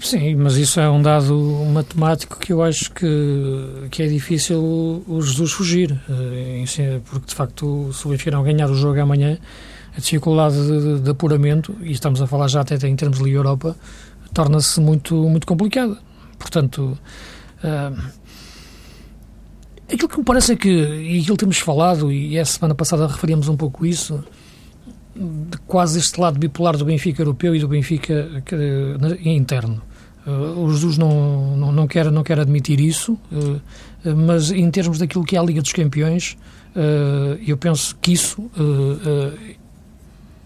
Sim, 0.00 0.36
mas 0.36 0.56
isso 0.56 0.78
é 0.78 0.88
um 0.88 1.02
dado 1.02 1.34
matemático 1.72 2.38
que 2.38 2.52
eu 2.52 2.62
acho 2.62 2.92
que, 2.92 3.88
que 3.90 4.02
é 4.02 4.06
difícil 4.06 5.04
o 5.06 5.20
Jesus 5.20 5.52
fugir, 5.52 6.00
porque 7.06 7.26
de 7.26 7.34
facto 7.34 7.92
se 7.92 8.06
o 8.06 8.10
Benfica 8.10 8.30
não 8.30 8.44
ganhar 8.44 8.70
o 8.70 8.74
jogo 8.74 9.00
amanhã, 9.00 9.38
a 9.96 10.00
dificuldade 10.00 10.54
de, 10.54 11.00
de, 11.00 11.10
apuramento, 11.10 11.76
e 11.82 11.90
estamos 11.90 12.22
a 12.22 12.26
falar 12.28 12.46
já 12.46 12.60
até 12.60 12.74
em 12.86 12.94
termos 12.94 13.18
de 13.18 13.30
Europa, 13.30 13.76
torna-se 14.32 14.80
muito, 14.80 15.16
muito 15.28 15.46
complicada. 15.46 15.98
Portanto, 16.38 16.96
uh, 17.64 18.02
aquilo 19.92 20.08
que 20.08 20.18
me 20.18 20.24
parece 20.24 20.52
é 20.52 20.56
que, 20.56 20.68
e 20.70 21.18
aquilo 21.20 21.36
que 21.36 21.40
temos 21.40 21.58
falado, 21.58 22.12
e 22.12 22.38
a 22.38 22.44
semana 22.44 22.74
passada 22.74 23.08
referíamos 23.08 23.48
um 23.48 23.56
pouco 23.56 23.84
isso, 23.84 24.22
quase 25.66 25.98
este 25.98 26.20
lado 26.20 26.38
bipolar 26.38 26.76
do 26.76 26.84
Benfica 26.84 27.22
europeu 27.22 27.54
e 27.54 27.60
do 27.60 27.68
Benfica 27.68 28.42
interno. 29.24 29.82
Uh, 30.28 30.62
o 30.62 30.70
Jesus 30.70 30.98
não, 30.98 31.56
não, 31.56 31.72
não, 31.72 31.86
quer, 31.86 32.10
não 32.10 32.22
quer 32.22 32.38
admitir 32.38 32.80
isso, 32.80 33.18
uh, 33.32 33.60
mas 34.14 34.50
em 34.50 34.70
termos 34.70 34.98
daquilo 34.98 35.24
que 35.24 35.36
é 35.36 35.38
a 35.38 35.42
Liga 35.42 35.62
dos 35.62 35.72
Campeões, 35.72 36.36
uh, 36.76 37.40
eu 37.46 37.56
penso 37.56 37.96
que 38.02 38.12
isso 38.12 38.50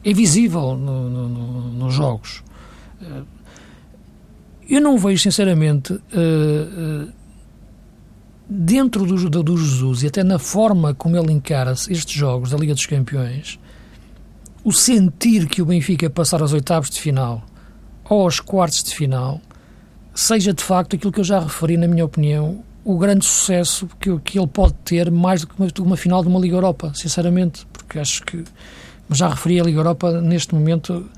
é 0.05 0.13
visível 0.13 0.77
no, 0.77 1.11
no, 1.11 1.29
no, 1.29 1.73
nos 1.73 1.95
jogos. 1.95 2.45
eu 4.69 4.81
não 4.81 4.97
vejo, 4.99 5.23
sinceramente, 5.23 5.99
dentro 8.49 9.05
do, 9.05 9.29
do, 9.29 9.43
do 9.43 9.57
Jesus 9.57 10.03
e 10.05 10.07
até 10.07 10.23
na 10.23 10.39
forma 10.39 10.95
como 10.95 11.17
ele 11.17 11.33
encara 11.33 11.73
estes 11.73 12.13
jogos 12.13 12.51
da 12.51 12.57
Liga 12.57 12.75
dos 12.75 12.87
Campeões, 12.87 13.59
o 14.65 14.73
sentir 14.73 15.47
que 15.47 15.61
o 15.61 15.67
Benfica 15.67 16.09
passar 16.09 16.41
aos 16.41 16.53
oitavos 16.53 16.91
de 16.91 17.01
final 17.01 17.43
ou 18.09 18.23
aos 18.23 18.41
quartos 18.41 18.83
de 18.83 18.95
final 18.95 19.41
seja 20.15 20.53
de 20.53 20.63
facto 20.63 20.97
aquilo 20.97 21.13
que 21.13 21.21
eu 21.21 21.25
já 21.25 21.41
referi, 21.41 21.77
na 21.77 21.89
minha 21.89 22.05
opinião, 22.05 22.63
o 22.85 22.99
grande 22.99 23.25
sucesso 23.25 23.89
que, 24.01 24.17
que 24.21 24.39
ele 24.39 24.47
pode 24.47 24.75
ter 24.85 25.11
mais 25.11 25.41
do 25.41 25.47
que 25.47 25.55
uma, 25.59 25.69
uma 25.81 25.97
final 25.97 26.23
de 26.23 26.29
uma 26.29 26.39
Liga 26.39 26.57
Europa, 26.57 26.93
sinceramente, 26.95 27.67
porque 27.73 27.99
acho 27.99 28.23
que 28.25 28.45
já 29.11 29.29
referi 29.29 29.61
a 29.61 29.65
Liga 29.65 29.79
Europa 29.79 30.21
neste 30.21 30.55
momento 30.55 31.09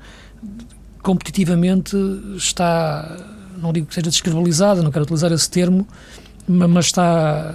competitivamente 1.01 1.95
está, 2.35 3.17
não 3.57 3.71
digo 3.71 3.87
que 3.87 3.93
seja 3.93 4.09
descredibilizada, 4.09 4.81
não 4.81 4.91
quero 4.91 5.03
utilizar 5.03 5.31
esse 5.31 5.49
termo, 5.49 5.87
mas 6.47 6.85
está 6.85 7.53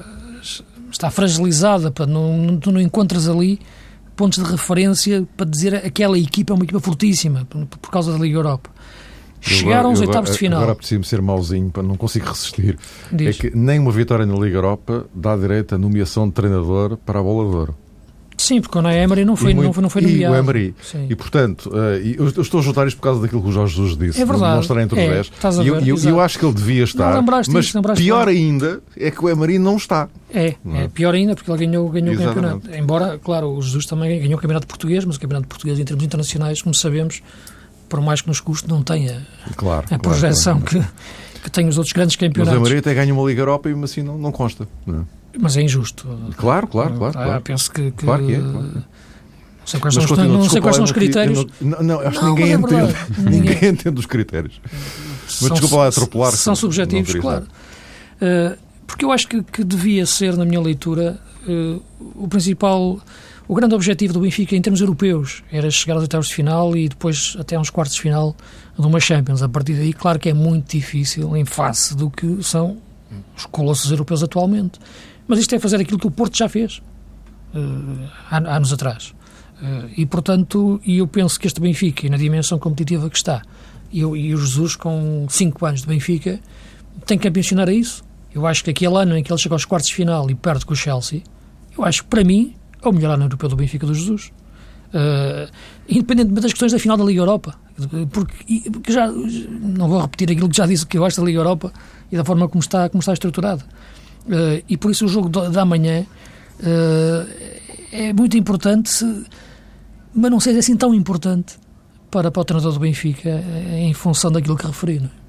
está 0.91 1.11
fragilizada, 1.11 1.91
para 1.91 2.07
não, 2.07 2.37
não, 2.37 2.57
tu 2.59 2.73
não 2.73 2.81
encontras 2.81 3.29
ali 3.29 3.61
pontos 4.21 4.45
de 4.45 4.51
referência 4.51 5.27
para 5.35 5.47
dizer 5.47 5.75
aquela 5.77 6.19
equipa 6.19 6.53
é 6.53 6.55
uma 6.55 6.65
equipa 6.65 6.79
fortíssima 6.79 7.47
por, 7.47 7.65
por 7.65 7.91
causa 7.91 8.13
da 8.13 8.19
Liga 8.19 8.37
Europa. 8.37 8.69
Chegaram 9.41 9.89
aos 9.89 10.01
oitavos 10.01 10.33
de 10.33 10.37
final. 10.37 10.61
Agora 10.61 10.77
preciso 10.77 11.03
ser 11.05 11.23
mauzinho, 11.23 11.71
para 11.71 11.83
não 11.83 11.97
consigo 11.97 12.27
resistir. 12.27 12.79
Diz. 13.11 13.39
É 13.39 13.41
que 13.41 13.57
nem 13.57 13.79
uma 13.79 13.91
vitória 13.91 14.27
na 14.27 14.35
Liga 14.35 14.59
Europa 14.59 15.07
dá 15.15 15.35
direito 15.35 15.75
a 15.75 15.79
nomeação 15.79 16.29
de 16.29 16.35
treinador 16.35 16.99
para 16.99 17.19
a 17.19 17.23
bola 17.23 17.49
de 17.49 17.57
ouro. 17.57 17.75
Sim, 18.41 18.61
porque 18.61 18.79
o 18.79 18.89
Emery 18.89 19.25
não 19.25 19.37
foi, 19.37 19.53
muito, 19.53 19.67
não 19.67 19.73
foi, 19.73 19.83
não 19.83 19.91
foi 19.91 20.03
nomeado. 20.03 20.35
E 20.35 20.39
o 20.39 20.41
Emery. 20.41 20.75
Sim. 20.83 21.07
E, 21.11 21.15
portanto, 21.15 21.71
uh, 21.71 21.97
eu 22.03 22.27
estou 22.29 22.61
a 22.61 22.63
juntar 22.63 22.87
isto 22.87 22.97
por 22.97 23.03
causa 23.03 23.21
daquilo 23.21 23.43
que 23.43 23.49
o 23.49 23.53
Jorge 23.53 23.77
Jesus 23.77 23.99
disse. 23.99 24.21
É 24.21 24.25
verdade. 24.25 24.55
Não 24.55 24.61
estar 24.61 24.81
entre 24.81 24.99
os 24.99 25.05
é, 25.05 25.11
10. 25.11 25.31
E 25.63 25.69
eu, 25.69 25.81
eu, 25.81 25.97
eu, 25.97 26.21
acho 26.21 26.39
que 26.39 26.45
ele 26.45 26.55
devia 26.55 26.85
estar. 26.85 27.23
mas 27.23 27.49
isso, 27.49 27.83
pior 27.97 28.29
ainda 28.29 28.81
é 28.97 29.11
que 29.11 29.23
o 29.23 29.29
Emery 29.29 29.59
não 29.59 29.77
está. 29.77 30.09
É, 30.33 30.47
é, 30.47 30.57
é 30.85 30.89
pior 30.89 31.15
ainda 31.15 31.35
porque 31.35 31.51
ele 31.51 31.67
ganhou, 31.67 31.89
ganhou 31.91 32.15
o 32.15 32.19
campeonato. 32.19 32.75
Embora, 32.75 33.21
claro, 33.23 33.51
o 33.51 33.61
Jesus 33.61 33.85
também 33.85 34.21
ganhou 34.21 34.39
o 34.39 34.41
campeonato 34.41 34.67
português, 34.67 35.05
mas 35.05 35.17
o 35.17 35.21
campeonato 35.21 35.47
português 35.47 35.79
em 35.79 35.85
termos 35.85 36.03
internacionais, 36.03 36.63
como 36.63 36.75
sabemos, 36.75 37.23
por 37.91 38.01
mais 38.01 38.23
que 38.23 38.29
nos 38.29 38.41
custe, 38.41 38.69
não 38.69 38.83
tem 38.83 39.11
a, 39.11 39.21
claro, 39.55 39.87
a 39.91 39.99
projeção 39.99 40.61
claro, 40.61 40.79
claro. 40.79 40.89
Que, 41.35 41.41
que 41.43 41.51
tem 41.51 41.69
os 41.69 41.77
outros 41.77 41.93
grandes 41.93 42.17
campeonatos. 42.17 42.59
Mas 42.59 42.63
o 42.63 42.73
Emery 42.73 42.79
até 42.79 42.95
ganha 42.95 43.13
uma 43.13 43.29
Liga 43.29 43.43
Europa 43.43 43.69
e 43.69 43.85
assim 43.85 44.03
não, 44.03 44.17
não 44.17 44.33
consta. 44.33 44.67
Não. 44.87 45.07
Mas 45.39 45.57
é 45.57 45.63
injusto. 45.63 46.07
Claro, 46.37 46.67
claro, 46.67 46.95
claro. 46.95 47.19
Ah, 47.19 47.25
claro. 47.25 47.43
Penso 47.43 47.71
que, 47.71 47.91
que 47.91 48.05
claro 48.05 48.27
que 48.27 48.35
é. 48.35 48.39
Claro. 48.39 48.85
Não 49.61 49.67
sei 49.67 49.81
quais, 49.81 49.95
são, 49.95 50.05
os, 50.05 50.11
não 50.11 50.51
sei 50.51 50.61
quais 50.61 50.77
são 50.77 50.85
os 50.85 50.93
critérios. 50.93 51.47
Não, 51.61 51.83
não, 51.83 52.01
acho 52.01 52.19
que 52.19 52.25
ninguém, 52.25 52.53
é 52.53 52.55
entende, 52.55 52.95
ninguém 53.31 53.71
entende 53.71 54.01
os 54.01 54.07
critérios. 54.07 54.61
Mas 55.41 55.51
desculpa 55.53 55.77
lá 55.77 55.89
atropelar. 55.89 56.33
São 56.33 56.57
subjetivos, 56.57 57.15
claro. 57.15 57.47
Uh, 58.17 58.59
porque 58.87 59.05
eu 59.05 59.13
acho 59.13 59.29
que, 59.29 59.43
que, 59.43 59.63
devia 59.63 60.05
ser, 60.07 60.37
na 60.37 60.45
minha 60.45 60.61
leitura, 60.61 61.21
uh, 61.47 61.83
o 62.17 62.27
principal, 62.27 62.99
o 63.47 63.55
grande 63.55 63.75
objetivo 63.75 64.13
do 64.13 64.21
Benfica 64.21 64.57
em 64.57 64.61
termos 64.61 64.81
europeus 64.81 65.45
era 65.53 65.71
chegar 65.71 65.95
aos 65.95 66.03
oitavos 66.03 66.27
de 66.27 66.35
final 66.35 66.77
e 66.77 66.89
depois 66.89 67.37
até 67.39 67.55
aos 67.55 67.71
quartos 67.71 67.95
de 67.95 68.01
final 68.01 68.35
de 68.77 68.85
uma 68.85 68.99
Champions. 68.99 69.43
A 69.43 69.49
partir 69.49 69.75
daí, 69.75 69.93
claro 69.93 70.19
que 70.19 70.31
é 70.31 70.35
muito 70.35 70.73
difícil 70.73 71.37
em 71.37 71.45
face 71.45 71.97
do 71.97 72.11
que 72.11 72.43
são 72.43 72.79
os 73.37 73.47
colossos 73.47 73.91
europeus 73.91 74.23
atualmente. 74.23 74.79
Mas 75.31 75.39
isto 75.39 75.55
é 75.55 75.61
fazer 75.61 75.81
aquilo 75.81 75.97
que 75.97 76.09
o 76.09 76.11
Porto 76.11 76.37
já 76.37 76.49
fez 76.49 76.83
uh, 77.55 78.49
anos 78.49 78.73
atrás. 78.73 79.15
Uh, 79.63 79.89
e, 79.97 80.05
portanto, 80.05 80.81
eu 80.85 81.07
penso 81.07 81.39
que 81.39 81.47
este 81.47 81.61
Benfica, 81.61 82.09
na 82.09 82.17
dimensão 82.17 82.59
competitiva 82.59 83.09
que 83.09 83.17
está, 83.17 83.41
e, 83.93 84.01
e 84.01 84.35
o 84.35 84.37
Jesus, 84.37 84.75
com 84.75 85.29
5 85.31 85.67
anos 85.67 85.83
de 85.83 85.87
Benfica, 85.87 86.41
tem 87.07 87.17
que 87.17 87.29
ambicionar 87.29 87.69
a 87.69 87.73
isso. 87.73 88.03
Eu 88.35 88.45
acho 88.45 88.65
que 88.65 88.71
aquele 88.71 88.97
ano 88.97 89.17
em 89.17 89.23
que 89.23 89.33
ele 89.33 89.39
chega 89.39 89.55
aos 89.55 89.65
quartos 89.65 89.91
de 89.91 89.95
final 89.95 90.29
e 90.29 90.35
perde 90.35 90.67
com 90.67 90.73
o 90.73 90.77
Chelsea, 90.77 91.23
eu 91.79 91.85
acho 91.85 92.03
que 92.03 92.09
para 92.09 92.25
mim 92.25 92.57
é 92.83 92.89
o 92.89 92.93
melhor 92.93 93.15
ano 93.15 93.27
europeu 93.27 93.49
do 93.49 93.55
Benfica 93.55 93.87
do 93.87 93.95
Jesus. 93.95 94.33
Uh, 94.93 95.49
independentemente 95.89 96.43
das 96.43 96.51
questões 96.51 96.73
da 96.73 96.79
final 96.81 96.97
da 96.97 97.05
Liga 97.05 97.21
Europa, 97.21 97.55
porque, 98.11 98.69
porque, 98.69 98.93
já 98.93 99.07
não 99.07 99.89
vou 99.89 100.01
repetir 100.01 100.33
aquilo 100.33 100.49
que 100.49 100.57
já 100.57 100.67
disse 100.67 100.85
que 100.85 100.99
eu 100.99 101.05
acho 101.05 101.21
da 101.21 101.25
Liga 101.25 101.39
Europa 101.39 101.73
e 102.11 102.17
da 102.17 102.25
forma 102.25 102.49
como 102.49 102.61
está, 102.61 102.89
como 102.89 102.99
está 102.99 103.13
estruturada. 103.13 103.65
Uh, 104.31 104.63
e 104.69 104.77
por 104.77 104.91
isso 104.93 105.07
o 105.07 105.09
jogo 105.09 105.29
da 105.29 105.65
manhã 105.65 106.07
uh, 106.61 107.27
é 107.91 108.13
muito 108.13 108.37
importante, 108.37 109.05
mas 110.15 110.31
não 110.31 110.39
seja 110.39 110.61
assim 110.61 110.77
tão 110.77 110.95
importante 110.95 111.59
para, 112.11 112.31
para 112.31 112.41
o 112.41 112.45
treinador 112.45 112.73
do 112.73 112.79
Benfica 112.79 113.43
em 113.73 113.93
função 113.93 114.31
daquilo 114.31 114.57
que 114.57 114.67
referi. 114.67 115.01
Não 115.01 115.07
é? 115.07 115.21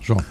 João. 0.00 0.24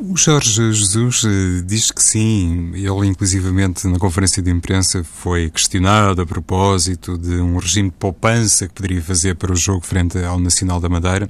O 0.00 0.16
Jorge 0.16 0.72
Jesus 0.72 1.22
eh, 1.24 1.62
diz 1.64 1.90
que 1.90 2.02
sim. 2.02 2.72
Ele, 2.74 3.06
inclusivamente, 3.06 3.86
na 3.86 3.98
conferência 3.98 4.42
de 4.42 4.50
imprensa, 4.50 5.04
foi 5.04 5.50
questionado 5.50 6.20
a 6.20 6.26
propósito 6.26 7.16
de 7.16 7.36
um 7.36 7.58
regime 7.58 7.88
de 7.90 7.96
poupança 7.96 8.66
que 8.66 8.74
poderia 8.74 9.00
fazer 9.00 9.36
para 9.36 9.52
o 9.52 9.56
jogo 9.56 9.86
frente 9.86 10.18
ao 10.18 10.38
Nacional 10.40 10.80
da 10.80 10.88
Madeira 10.88 11.28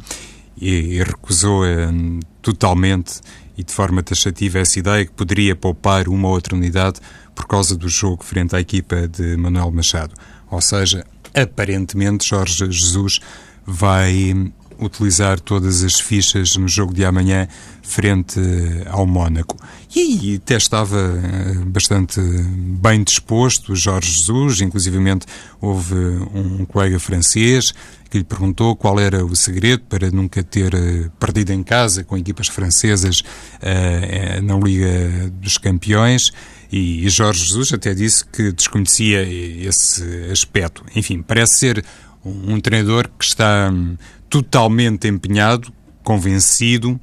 e, 0.56 0.70
e 0.70 1.02
recusou 1.02 1.66
eh, 1.66 1.88
totalmente 2.40 3.20
e 3.58 3.64
de 3.64 3.72
forma 3.72 4.02
taxativa 4.02 4.60
essa 4.60 4.78
ideia 4.78 5.04
que 5.04 5.12
poderia 5.12 5.56
poupar 5.56 6.08
uma 6.08 6.28
ou 6.28 6.34
outra 6.34 6.54
unidade 6.54 7.00
por 7.34 7.46
causa 7.46 7.76
do 7.76 7.88
jogo 7.88 8.24
frente 8.24 8.54
à 8.54 8.60
equipa 8.60 9.08
de 9.08 9.36
Manuel 9.36 9.72
Machado. 9.72 10.14
Ou 10.48 10.60
seja, 10.60 11.04
aparentemente 11.34 12.26
Jorge 12.26 12.70
Jesus 12.70 13.18
vai 13.66 14.32
utilizar 14.78 15.40
todas 15.40 15.82
as 15.82 15.98
fichas 15.98 16.56
no 16.56 16.68
jogo 16.68 16.94
de 16.94 17.04
amanhã 17.04 17.48
frente 17.82 18.40
ao 18.86 19.06
Mónaco. 19.06 19.56
E 19.94 20.36
até 20.36 20.56
estava 20.56 20.98
eh, 20.98 21.54
bastante 21.66 22.20
bem 22.20 23.02
disposto 23.02 23.74
Jorge 23.74 24.12
Jesus, 24.12 24.60
inclusivamente 24.60 25.26
houve 25.60 25.94
um 25.94 26.64
colega 26.64 27.00
francês 27.00 27.74
que 28.10 28.18
lhe 28.18 28.24
perguntou 28.24 28.74
qual 28.74 28.98
era 28.98 29.24
o 29.24 29.36
segredo 29.36 29.82
para 29.88 30.10
nunca 30.10 30.42
ter 30.42 30.74
eh, 30.74 31.10
perdido 31.18 31.52
em 31.52 31.62
casa 31.62 32.04
com 32.04 32.16
equipas 32.16 32.48
francesas 32.48 33.20
uh, 33.20 34.42
na 34.42 34.56
Liga 34.58 35.30
dos 35.40 35.58
Campeões. 35.58 36.32
E 36.70 37.08
Jorge 37.08 37.44
Jesus 37.44 37.72
até 37.72 37.94
disse 37.94 38.24
que 38.24 38.52
desconhecia 38.52 39.22
esse 39.22 40.02
aspecto. 40.30 40.84
Enfim, 40.94 41.22
parece 41.22 41.58
ser 41.58 41.84
um, 42.24 42.60
treinador 42.60 43.08
que 43.18 43.24
está 43.24 43.70
hum, 43.72 43.96
totalmente 44.28 45.08
empenhado, 45.08 45.72
convencido 46.02 47.00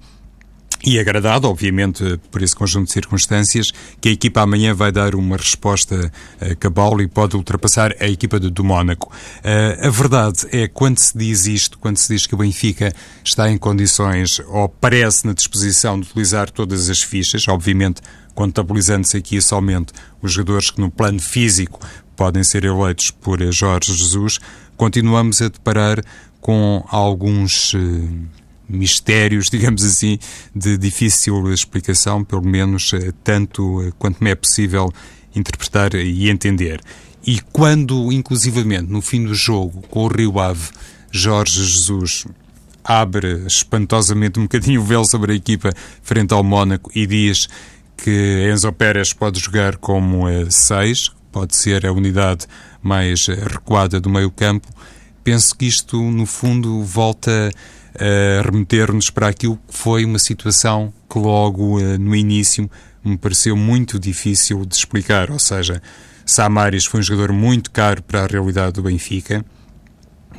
e 0.84 1.00
agradado, 1.00 1.48
obviamente, 1.48 2.20
por 2.32 2.42
esse 2.42 2.56
conjunto 2.56 2.88
de 2.88 2.94
circunstâncias, 2.94 3.68
que 4.00 4.10
a 4.10 4.12
equipa 4.12 4.42
amanhã 4.42 4.74
vai 4.74 4.92
dar 4.92 5.16
uma 5.16 5.38
resposta 5.38 6.12
uh, 6.42 6.58
cabal 6.58 7.02
e 7.02 7.08
pode 7.08 7.36
ultrapassar 7.36 7.96
a 8.00 8.08
equipa 8.08 8.40
do, 8.40 8.50
do 8.50 8.64
Mónaco. 8.64 9.12
Uh, 9.40 9.88
a 9.88 9.90
verdade 9.90 10.48
é, 10.52 10.68
quando 10.68 11.00
se 11.00 11.18
diz 11.18 11.46
isto, 11.46 11.78
quando 11.78 11.98
se 11.98 12.14
diz 12.14 12.26
que 12.26 12.36
o 12.36 12.38
Benfica 12.38 12.94
está 13.24 13.50
em 13.50 13.58
condições, 13.58 14.40
ou 14.48 14.70
parece 14.70 15.26
na 15.26 15.34
disposição 15.34 16.00
de 16.00 16.10
utilizar 16.10 16.50
todas 16.50 16.90
as 16.90 17.02
fichas, 17.02 17.48
obviamente 17.48 18.02
contabilizando-se 18.36 19.16
aqui 19.18 19.42
somente 19.42 19.94
os 20.22 20.34
jogadores 20.34 20.70
que 20.70 20.82
no 20.82 20.92
plano 20.92 21.22
físico 21.22 21.80
podem 22.16 22.44
ser 22.44 22.66
eleitos 22.66 23.10
por 23.10 23.42
Jorge 23.52 23.94
Jesus, 23.94 24.40
continuamos 24.78 25.42
a 25.42 25.48
deparar 25.48 26.04
com 26.42 26.86
alguns 26.90 27.74
uh, 27.74 27.80
mistérios, 28.68 29.48
digamos 29.52 29.84
assim, 29.84 30.18
de 30.56 30.78
difícil 30.78 31.52
explicação, 31.54 32.24
pelo 32.24 32.46
menos 32.46 32.92
uh, 32.94 33.12
tanto 33.24 33.82
uh, 33.82 33.94
quanto 33.98 34.24
me 34.24 34.32
é 34.32 34.36
possível 34.36 34.92
interpretar 35.36 35.94
e 35.96 36.30
entender. 36.30 36.82
E 37.26 37.40
quando, 37.52 38.12
inclusivamente, 38.12 38.92
no 38.92 39.02
fim 39.02 39.24
do 39.24 39.34
jogo, 39.34 39.82
com 39.90 40.06
o 40.06 40.08
Rio 40.08 40.40
Ave, 40.40 40.70
Jorge 41.12 41.64
Jesus 41.64 42.26
abre 42.84 43.46
espantosamente 43.48 44.40
um 44.40 44.44
bocadinho 44.44 44.80
o 44.80 44.84
véu 44.84 45.04
sobre 45.06 45.34
a 45.34 45.36
equipa 45.36 45.72
frente 46.04 46.34
ao 46.34 46.44
Mónaco 46.44 46.92
e 46.94 47.08
diz 47.08 47.48
que 47.98 48.48
Enzo 48.52 48.72
Pérez 48.72 49.12
pode 49.12 49.40
jogar 49.40 49.78
como 49.78 50.26
6, 50.48 51.12
pode 51.32 51.56
ser 51.56 51.86
a 51.86 51.92
unidade 51.92 52.46
mais 52.84 53.26
recuada 53.26 54.00
do 54.00 54.10
meio 54.10 54.30
campo, 54.30 54.68
penso 55.24 55.56
que 55.56 55.66
isto, 55.66 56.00
no 56.00 56.28
fundo, 56.28 56.84
volta 56.84 57.52
remeter-nos 58.44 59.10
para 59.10 59.28
aquilo 59.28 59.58
que 59.68 59.78
foi 59.78 60.06
uma 60.06 60.20
situação 60.20 60.94
que 61.10 61.20
logo 61.20 61.80
uh, 61.80 61.98
no 61.98 62.16
início 62.16 62.70
me 63.04 63.18
pareceu 63.18 63.56
muito 63.56 64.00
difícil 64.00 64.66
de 64.66 64.76
explicar. 64.76 65.32
Ou 65.32 65.40
seja, 65.40 65.82
Samaris 66.26 66.86
foi 66.86 67.00
um 67.00 67.04
jogador 67.04 67.32
muito 67.32 67.72
caro 67.72 68.04
para 68.04 68.24
a 68.24 68.28
realidade 68.28 68.74
do 68.74 68.84
Benfica, 68.84 69.46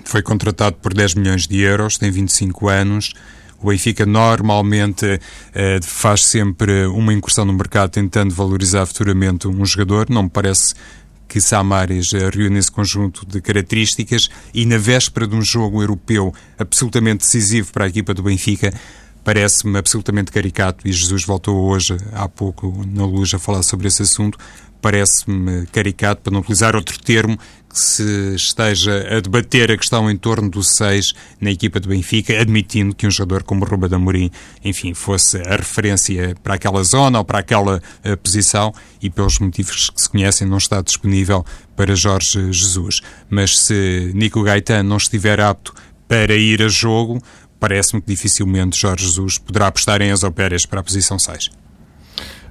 foi 0.04 0.22
contratado 0.22 0.76
por 0.76 0.92
10 0.92 1.14
milhões 1.14 1.46
de 1.46 1.60
euros, 1.60 1.98
tem 1.98 2.10
25 2.10 2.68
anos. 2.68 3.12
O 3.58 3.68
Benfica 3.68 4.04
normalmente 4.04 5.06
uh, 5.06 5.82
faz 5.82 6.24
sempre 6.24 6.86
uma 6.86 7.12
incursão 7.12 7.44
no 7.44 7.52
mercado 7.52 7.90
tentando 7.90 8.34
valorizar 8.34 8.84
futuramente 8.86 9.48
um 9.48 9.64
jogador. 9.64 10.10
Não 10.10 10.24
me 10.24 10.30
parece 10.30 10.74
que 11.28 11.40
Samaris 11.40 12.12
eh, 12.12 12.30
reúne 12.30 12.58
esse 12.58 12.70
conjunto 12.70 13.26
de 13.26 13.40
características 13.40 14.28
e 14.54 14.64
na 14.64 14.78
véspera 14.78 15.26
de 15.26 15.34
um 15.34 15.42
jogo 15.42 15.82
europeu 15.82 16.32
absolutamente 16.58 17.24
decisivo 17.24 17.72
para 17.72 17.84
a 17.84 17.88
equipa 17.88 18.14
do 18.14 18.22
Benfica, 18.22 18.72
parece-me 19.24 19.76
absolutamente 19.76 20.30
caricato, 20.30 20.86
e 20.86 20.92
Jesus 20.92 21.24
voltou 21.24 21.68
hoje, 21.68 21.96
há 22.12 22.28
pouco, 22.28 22.84
na 22.86 23.04
luz, 23.04 23.34
a 23.34 23.38
falar 23.40 23.64
sobre 23.64 23.88
esse 23.88 24.02
assunto, 24.02 24.38
parece-me 24.80 25.66
caricato, 25.66 26.22
para 26.22 26.32
não 26.32 26.40
utilizar 26.40 26.76
outro 26.76 26.96
termo, 27.00 27.36
se 27.80 28.34
esteja 28.34 29.16
a 29.16 29.20
debater 29.20 29.70
a 29.70 29.76
questão 29.76 30.10
em 30.10 30.16
torno 30.16 30.50
do 30.50 30.62
6 30.62 31.12
na 31.40 31.50
equipa 31.50 31.80
do 31.80 31.88
Benfica, 31.88 32.40
admitindo 32.40 32.94
que 32.94 33.06
um 33.06 33.10
jogador 33.10 33.42
como 33.42 33.64
Ruba 33.64 33.94
Amorim, 33.94 34.30
enfim, 34.64 34.94
fosse 34.94 35.38
a 35.38 35.56
referência 35.56 36.34
para 36.42 36.54
aquela 36.54 36.82
zona 36.82 37.18
ou 37.18 37.24
para 37.24 37.40
aquela 37.40 37.76
uh, 37.76 38.16
posição 38.18 38.72
e 39.02 39.10
pelos 39.10 39.38
motivos 39.38 39.90
que 39.90 40.00
se 40.00 40.08
conhecem 40.08 40.46
não 40.46 40.58
está 40.58 40.80
disponível 40.80 41.44
para 41.74 41.94
Jorge 41.94 42.52
Jesus. 42.52 43.00
Mas 43.28 43.58
se 43.58 44.10
Nico 44.14 44.42
Gaetano 44.42 44.88
não 44.88 44.96
estiver 44.96 45.40
apto 45.40 45.74
para 46.08 46.34
ir 46.34 46.62
a 46.62 46.68
jogo, 46.68 47.22
parece-me 47.58 48.00
que 48.00 48.08
dificilmente 48.08 48.78
Jorge 48.78 49.04
Jesus 49.04 49.38
poderá 49.38 49.66
apostar 49.66 50.00
em 50.00 50.10
Enzo 50.10 50.30
Pérez 50.30 50.64
para 50.64 50.80
a 50.80 50.84
posição 50.84 51.18
6. 51.18 51.65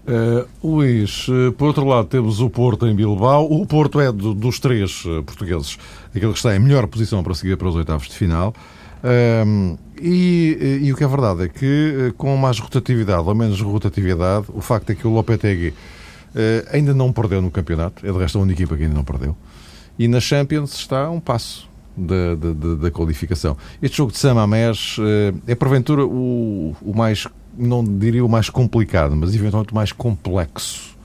Uh, 0.07 0.47
Luís, 0.63 1.27
uh, 1.29 1.51
por 1.53 1.65
outro 1.65 1.83
lado 1.83 2.07
temos 2.07 2.39
o 2.39 2.47
Porto 2.47 2.85
em 2.85 2.93
Bilbao. 2.93 3.51
O 3.51 3.65
Porto 3.65 3.99
é 3.99 4.11
do, 4.11 4.35
dos 4.35 4.59
três 4.59 5.03
uh, 5.05 5.23
portugueses 5.23 5.79
aquele 6.09 6.31
que 6.31 6.37
está 6.37 6.55
em 6.55 6.59
melhor 6.59 6.85
posição 6.85 7.23
para 7.23 7.33
seguir 7.33 7.57
para 7.57 7.67
os 7.67 7.75
oitavos 7.75 8.07
de 8.07 8.13
final. 8.13 8.53
E, 10.01 10.79
e, 10.81 10.91
o 10.91 10.95
que 10.95 11.03
é 11.03 11.07
verdade 11.07 11.43
é 11.43 11.47
que 11.47 12.11
com 12.17 12.35
mais 12.37 12.57
rotatividade 12.57 13.21
ou 13.27 13.35
menos 13.35 13.61
rotatividade, 13.61 14.47
o 14.51 14.61
facto 14.61 14.89
é 14.89 14.95
que 14.95 15.05
o 15.05 15.11
Lopetegui 15.11 15.75
ainda 16.71 16.91
não 16.91 17.13
perdeu 17.13 17.39
no 17.39 17.51
campeonato, 17.51 18.03
é 18.03 18.11
de 18.11 18.17
resto 18.17 18.39
a 18.39 18.41
única 18.41 18.63
equipa 18.63 18.75
que 18.75 18.81
ainda 18.81 18.95
não 18.95 19.03
perdeu. 19.03 19.37
E 19.99 20.07
na 20.07 20.19
Champions 20.19 20.73
está 20.73 21.05
a 21.05 21.11
um 21.11 21.19
passo 21.19 21.69
da, 21.95 22.33
da, 22.33 22.75
da 22.75 22.89
qualificação. 22.89 23.55
Este 23.79 23.97
jogo 23.97 24.11
de 24.11 24.17
Samamés 24.17 24.97
é 25.45 25.53
porventura 25.53 26.03
o, 26.03 26.75
o 26.81 26.93
mais 26.95 27.27
não 27.57 27.83
diria 27.83 28.23
o 28.23 28.29
mais 28.29 28.49
complicado, 28.49 29.15
mas 29.15 29.33
eventualmente 29.33 29.71
o 29.71 29.75
mais 29.75 29.91
complexo 29.91 30.95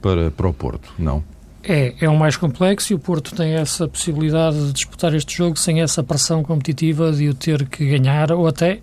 para, 0.00 0.30
para 0.30 0.48
o 0.48 0.52
Porto, 0.52 0.92
não? 0.98 1.22
É, 1.62 1.94
é 2.00 2.08
o 2.08 2.16
mais 2.16 2.36
complexo 2.36 2.92
e 2.92 2.96
o 2.96 2.98
Porto 2.98 3.34
tem 3.34 3.54
essa 3.54 3.86
possibilidade 3.86 4.66
de 4.66 4.72
disputar 4.72 5.14
este 5.14 5.36
jogo 5.36 5.58
sem 5.58 5.82
essa 5.82 6.02
pressão 6.02 6.42
competitiva 6.42 7.12
de 7.12 7.28
o 7.28 7.34
ter 7.34 7.66
que 7.68 7.86
ganhar 7.86 8.32
ou 8.32 8.46
até, 8.46 8.80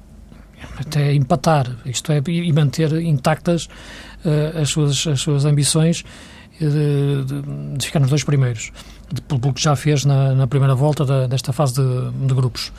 até 0.77 1.13
empatar, 1.13 1.75
isto 1.85 2.11
é, 2.11 2.21
e 2.27 2.53
manter 2.53 2.93
intactas 3.01 3.67
uh, 4.23 4.61
as, 4.61 4.69
suas, 4.69 5.07
as 5.07 5.19
suas 5.19 5.45
ambições 5.45 6.05
de, 6.59 7.23
de, 7.25 7.77
de, 7.77 7.85
ficar 7.85 7.99
nos 7.99 8.09
dois 8.09 8.23
primeiros, 8.23 8.71
pelo 9.27 9.53
que 9.53 9.61
já 9.61 9.75
fez 9.75 10.05
na, 10.05 10.33
na 10.33 10.47
primeira 10.47 10.75
volta 10.75 11.03
da, 11.03 11.27
desta 11.27 11.51
fase 11.51 11.75
de, 11.75 12.27
de 12.27 12.33
grupos. 12.33 12.71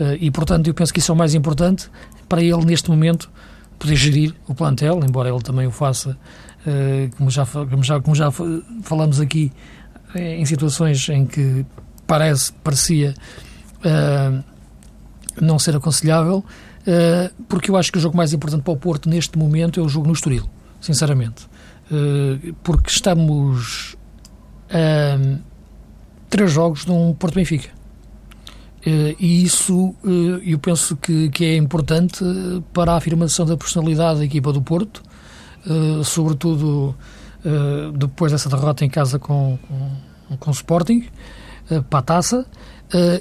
Uh, 0.00 0.16
e, 0.18 0.30
portanto, 0.32 0.66
eu 0.66 0.74
penso 0.74 0.92
que 0.92 0.98
isso 0.98 1.12
é 1.12 1.14
o 1.14 1.18
mais 1.18 1.34
importante 1.34 1.88
para 2.28 2.42
ele 2.42 2.64
neste 2.64 2.90
momento 2.90 3.30
poder 3.78 3.96
gerir 3.96 4.34
o 4.46 4.54
plantel, 4.54 5.00
embora 5.04 5.28
ele 5.28 5.40
também 5.40 5.66
o 5.66 5.70
faça, 5.70 6.16
eh, 6.66 7.10
como, 7.16 7.30
já, 7.30 7.44
como, 7.46 7.82
já, 7.82 8.00
como 8.00 8.14
já 8.14 8.30
falamos 8.82 9.20
aqui, 9.20 9.52
eh, 10.14 10.36
em 10.36 10.46
situações 10.46 11.08
em 11.08 11.26
que 11.26 11.64
parece, 12.06 12.52
parecia 12.64 13.14
eh, 13.84 14.42
não 15.40 15.58
ser 15.58 15.76
aconselhável, 15.76 16.44
porque 17.48 17.70
eu 17.70 17.78
acho 17.78 17.90
que 17.90 17.96
o 17.96 18.00
jogo 18.00 18.14
mais 18.14 18.34
importante 18.34 18.62
para 18.62 18.74
o 18.74 18.76
Porto 18.76 19.08
neste 19.08 19.38
momento 19.38 19.80
é 19.80 19.82
o 19.82 19.88
jogo 19.88 20.06
no 20.06 20.12
Estoril, 20.12 20.48
sinceramente. 20.82 21.48
porque 22.62 22.90
estamos 22.90 23.96
a 24.68 25.18
três 26.28 26.52
jogos 26.52 26.84
de 26.84 26.90
um 26.90 27.14
Porto 27.14 27.34
Benfica. 27.36 27.68
Uh, 27.68 27.83
e 28.86 29.44
isso 29.44 29.94
uh, 30.04 30.40
eu 30.44 30.58
penso 30.58 30.96
que, 30.96 31.30
que 31.30 31.44
é 31.44 31.56
importante 31.56 32.24
para 32.72 32.92
a 32.92 32.96
afirmação 32.96 33.46
da 33.46 33.56
personalidade 33.56 34.18
da 34.18 34.24
equipa 34.24 34.52
do 34.52 34.60
Porto, 34.60 35.02
uh, 35.66 36.04
sobretudo 36.04 36.94
depois 37.98 38.32
dessa 38.32 38.48
derrota 38.48 38.86
em 38.86 38.88
casa 38.88 39.18
com, 39.18 39.58
com, 39.68 40.36
com 40.38 40.50
o 40.50 40.54
Sporting, 40.54 41.04
para 41.90 41.98
a 41.98 42.02
taça, 42.02 42.46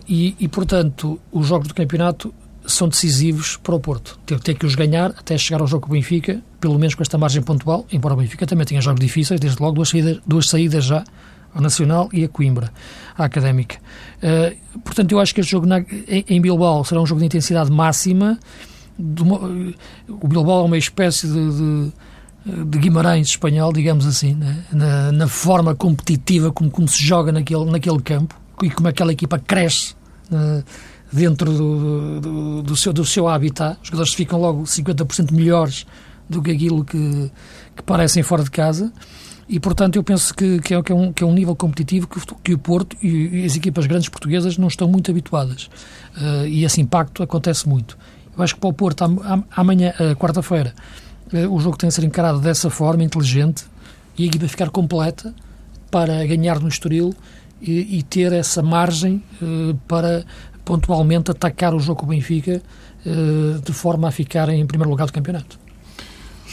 e, 0.08 0.34
e, 0.40 0.48
portanto, 0.48 1.20
os 1.30 1.46
jogos 1.46 1.68
do 1.68 1.74
campeonato 1.74 2.34
são 2.66 2.88
decisivos 2.88 3.58
para 3.58 3.76
o 3.76 3.80
Porto. 3.80 4.18
Tem, 4.26 4.38
tem 4.40 4.56
que 4.56 4.66
os 4.66 4.76
ganhar 4.76 5.12
até 5.12 5.38
chegar 5.38 5.62
ao 5.62 5.68
jogo 5.68 5.88
com 5.88 5.92
o 5.92 5.96
Benfica, 5.96 6.42
pelo 6.60 6.80
menos 6.80 6.96
com 6.96 7.02
esta 7.02 7.18
margem 7.18 7.42
pontual, 7.42 7.86
embora 7.92 8.14
o 8.14 8.18
Benfica 8.18 8.46
também 8.46 8.66
tenha 8.66 8.82
jogos 8.82 9.02
difíceis, 9.02 9.40
desde 9.40 9.62
logo 9.62 9.76
duas 9.76 9.90
saídas, 9.90 10.20
duas 10.26 10.48
saídas 10.48 10.86
já, 10.86 11.04
a 11.54 11.62
Nacional 11.62 12.10
e 12.12 12.24
a 12.24 12.30
Coimbra, 12.30 12.72
a 13.18 13.26
Académica. 13.26 13.78
Uh, 14.22 14.80
portanto, 14.80 15.12
eu 15.12 15.20
acho 15.20 15.34
que 15.34 15.42
este 15.42 15.52
jogo 15.52 15.66
na, 15.66 15.80
em, 15.80 16.26
em, 16.28 16.42
Bilbao 16.42 16.84
será 16.84 17.02
um 17.02 17.06
jogo 17.06 17.20
de 17.20 17.26
intensidade 17.26 17.72
máxima. 17.72 18.40
Uma, 18.98 19.38
o 20.08 20.28
Bilbao 20.28 20.64
é 20.64 20.66
uma 20.66 20.78
espécie 20.78 21.28
de, 21.28 21.92
de, 22.46 22.66
de 22.66 22.78
Guimarães 22.78 23.28
espanhol, 23.28 23.72
digamos 23.74 24.06
assim, 24.06 24.34
né? 24.34 24.64
na, 24.72 25.12
na, 25.12 25.28
forma 25.28 25.76
competitiva 25.76 26.52
como, 26.52 26.70
como 26.70 26.88
se 26.88 27.04
joga 27.04 27.32
naquele, 27.32 27.66
naquele 27.66 28.02
campo 28.02 28.36
e 28.62 28.70
como 28.70 28.88
aquela 28.88 29.12
equipa 29.12 29.40
cresce. 29.40 29.96
Uh, 30.32 30.64
dentro 31.14 31.54
do, 31.54 32.20
do, 32.20 32.64
do, 32.64 32.76
seu, 32.76 32.92
do 32.92 33.06
seu 33.06 33.28
habitat. 33.28 33.78
Os 33.82 33.88
jogadores 33.88 34.14
ficam 34.14 34.42
logo 34.42 34.64
50% 34.64 35.32
melhores 35.32 35.86
do 36.28 36.42
que 36.42 36.52
aquilo 36.52 36.84
que, 36.84 37.32
que 37.76 37.84
parecem 37.84 38.24
fora 38.24 38.44
de 38.44 38.50
casa. 38.50 38.92
E, 39.48 39.60
portanto, 39.60 39.98
eu 39.98 40.04
penso 40.04 40.34
que, 40.34 40.60
que, 40.60 40.74
é, 40.74 40.82
que, 40.82 40.92
é, 40.92 40.96
um, 40.96 41.12
que 41.12 41.24
é 41.24 41.28
um 41.28 41.34
nível 41.34 41.56
competitivo 41.56 42.08
que, 42.08 42.20
que 42.44 42.54
o 42.54 42.58
Porto 42.58 42.96
e, 43.02 43.42
e, 43.42 43.46
as 43.46 43.56
equipas 43.56 43.86
grandes 43.86 44.10
portuguesas 44.10 44.58
não 44.58 44.68
estão 44.68 44.88
muito 44.88 45.12
habituadas. 45.12 45.70
Uh, 46.16 46.46
e 46.48 46.64
esse 46.64 46.80
impacto 46.80 47.22
acontece 47.22 47.68
muito. 47.68 47.98
Eu 48.36 48.44
acho 48.44 48.56
que 48.56 48.62
para 48.62 48.70
o 48.70 48.74
Porto, 48.74 49.04
amanhã, 49.52 49.94
uh, 50.00 50.16
quarta-feira, 50.16 50.74
uh, 51.34 51.54
o 51.54 51.60
jogo 51.60 51.78
tem 51.78 51.88
a 51.88 51.92
ser 51.92 52.04
encarado 52.04 52.40
dessa 52.40 52.70
forma, 52.70 53.04
inteligente, 53.04 53.66
e 54.18 54.24
a 54.24 54.28
equipa 54.28 54.48
ficar 54.48 54.70
completa 54.70 55.34
para 55.92 56.26
ganhar 56.26 56.60
no 56.60 56.68
Estoril 56.68 57.14
e, 57.62 57.98
e 57.98 58.04
ter 58.04 58.32
essa 58.32 58.62
margem 58.62 59.24
para 59.88 60.24
pontualmente 60.64 61.32
atacar 61.32 61.74
o 61.74 61.80
jogo 61.80 62.02
com 62.02 62.06
o 62.06 62.10
Benfica 62.10 62.62
de 63.64 63.74
forma 63.74 64.08
a 64.08 64.12
ficar 64.12 64.50
em 64.50 64.66
primeiro 64.68 64.90
lugar 64.90 65.08
do 65.08 65.14
campeonato. 65.14 65.63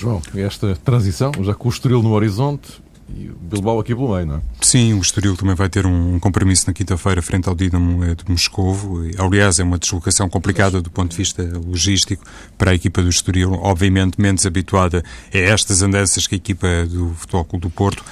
João, 0.01 0.23
esta 0.35 0.75
transição, 0.77 1.31
já 1.43 1.53
com 1.53 1.69
o 1.69 2.03
no 2.03 2.13
horizonte 2.13 2.81
e 3.15 3.29
o 3.29 3.35
Bilbao 3.35 3.79
aqui 3.79 3.95
pelo 3.95 4.15
meio, 4.15 4.25
não 4.25 4.37
é? 4.37 4.41
Sim, 4.63 4.95
o 4.95 5.01
Estoril 5.01 5.37
também 5.37 5.55
vai 5.55 5.69
ter 5.69 5.85
um 5.85 6.19
compromisso 6.19 6.67
na 6.67 6.73
quinta-feira 6.73 7.21
frente 7.21 7.49
ao 7.49 7.55
Dinamo 7.55 8.03
eh, 8.05 8.15
de 8.15 8.31
Moscovo. 8.31 9.03
Aliás, 9.19 9.59
é 9.59 9.65
uma 9.65 9.79
deslocação 9.79 10.27
complicada 10.29 10.81
do 10.81 10.91
ponto 10.91 11.11
de 11.11 11.19
vista 11.19 11.43
logístico 11.43 12.25
para 12.57 12.71
a 12.71 12.75
equipa 12.75 13.03
do 13.03 13.11
Estoril, 13.11 13.53
obviamente 13.53 14.19
menos 14.19 14.47
habituada 14.47 15.05
a 15.35 15.39
estas 15.39 15.83
andanças 15.83 16.27
que 16.27 16.37
a 16.37 16.39
equipa 16.39 16.87
do 16.89 17.13
Futebol 17.15 17.45
Clube 17.45 17.63
do 17.63 17.71
Porto. 17.71 18.03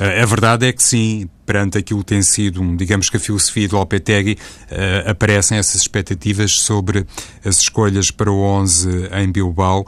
Eh, 0.00 0.22
a 0.22 0.26
verdade 0.26 0.66
é 0.66 0.72
que 0.72 0.82
sim, 0.82 1.28
perante 1.44 1.78
aquilo 1.78 2.00
que 2.00 2.06
tem 2.06 2.22
sido, 2.22 2.76
digamos 2.76 3.08
que 3.08 3.18
a 3.18 3.20
filosofia 3.20 3.68
do 3.68 3.76
Lopetegui, 3.76 4.32
uh, 4.32 5.10
aparecem 5.10 5.58
essas 5.58 5.82
expectativas 5.82 6.52
sobre 6.58 7.06
as 7.44 7.60
escolhas 7.60 8.10
para 8.10 8.30
o 8.30 8.40
11 8.40 9.10
em 9.12 9.30
Bilbao. 9.30 9.86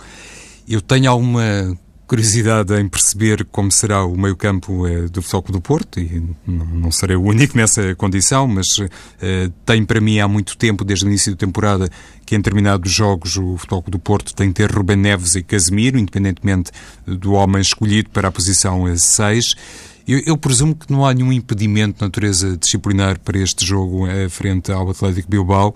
Eu 0.69 0.81
tenho 0.81 1.11
alguma 1.11 1.77
curiosidade 2.09 2.75
em 2.75 2.89
perceber 2.89 3.47
como 3.53 3.71
será 3.71 4.03
o 4.05 4.17
meio-campo 4.17 4.87
eh, 4.87 5.09
do 5.09 5.21
Futebol 5.21 5.53
do 5.53 5.61
Porto, 5.61 6.01
e 6.01 6.23
não, 6.47 6.91
serei 6.91 7.17
o 7.17 7.23
único 7.23 7.55
nessa 7.57 7.95
condição, 7.95 8.49
mas 8.49 8.81
eh, 9.21 9.51
tem 9.67 9.85
para 9.85 10.01
mim 10.01 10.19
há 10.19 10.27
muito 10.27 10.57
tempo, 10.57 10.85
desde 10.85 11.05
o 11.05 11.09
início 11.09 11.33
da 11.33 11.39
temporada, 11.39 11.89
que 12.25 12.35
em 12.35 12.39
determinados 12.39 12.91
jogos 12.91 13.37
o 13.37 13.59
Futebol 13.59 13.85
do 13.89 13.99
Porto 13.99 14.35
tem 14.35 14.49
que 14.49 14.55
ter 14.55 14.71
Rubem 14.71 14.97
Neves 14.97 15.35
e 15.35 15.43
Casemiro, 15.43 15.99
independentemente 15.99 16.71
do 17.07 17.35
homem 17.35 17.61
escolhido 17.61 18.09
para 18.09 18.29
a 18.29 18.33
posição 18.33 18.85
6. 18.97 19.55
Eu, 20.09 20.23
eu, 20.25 20.39
presumo 20.39 20.75
que 20.75 20.91
não 20.91 21.05
há 21.05 21.13
nenhum 21.13 21.31
impedimento 21.31 21.99
de 21.99 22.01
natureza 22.01 22.57
disciplinar 22.57 23.21
para 23.21 23.39
este 23.39 23.67
jogo 23.67 24.07
eh, 24.07 24.31
frente 24.31 24.73
ao 24.73 24.89
Atlético 24.89 25.29
Bilbao 25.29 25.75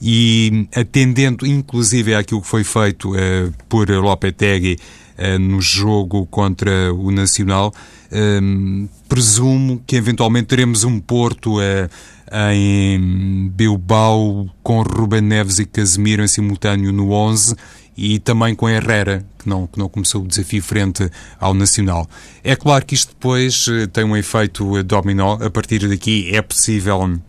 e 0.00 0.66
atendendo 0.74 1.46
inclusive 1.46 2.14
àquilo 2.14 2.40
que 2.40 2.48
foi 2.48 2.64
feito 2.64 3.12
uh, 3.12 3.52
por 3.68 3.88
Lopetegui 3.90 4.78
uh, 5.18 5.38
no 5.38 5.60
jogo 5.60 6.26
contra 6.26 6.92
o 6.94 7.10
Nacional, 7.10 7.72
um, 8.10 8.88
presumo 9.08 9.82
que 9.86 9.96
eventualmente 9.96 10.46
teremos 10.46 10.84
um 10.84 10.98
Porto 10.98 11.58
uh, 11.58 11.90
em 12.52 13.50
Bilbao 13.54 14.48
com 14.62 14.82
Ruben 14.82 15.20
Neves 15.20 15.58
e 15.58 15.66
Casemiro 15.66 16.22
em 16.22 16.28
simultâneo 16.28 16.92
no 16.92 17.10
11 17.10 17.54
e 17.96 18.18
também 18.18 18.54
com 18.54 18.68
Herrera, 18.68 19.26
que 19.38 19.48
não, 19.48 19.66
que 19.66 19.78
não 19.78 19.88
começou 19.88 20.22
o 20.22 20.26
desafio 20.26 20.62
frente 20.62 21.10
ao 21.38 21.52
Nacional. 21.52 22.08
É 22.42 22.56
claro 22.56 22.86
que 22.86 22.94
isto 22.94 23.08
depois 23.08 23.66
tem 23.92 24.04
um 24.04 24.16
efeito 24.16 24.82
dominó. 24.84 25.34
A 25.34 25.50
partir 25.50 25.86
daqui 25.86 26.30
é 26.32 26.40
possível 26.40 27.20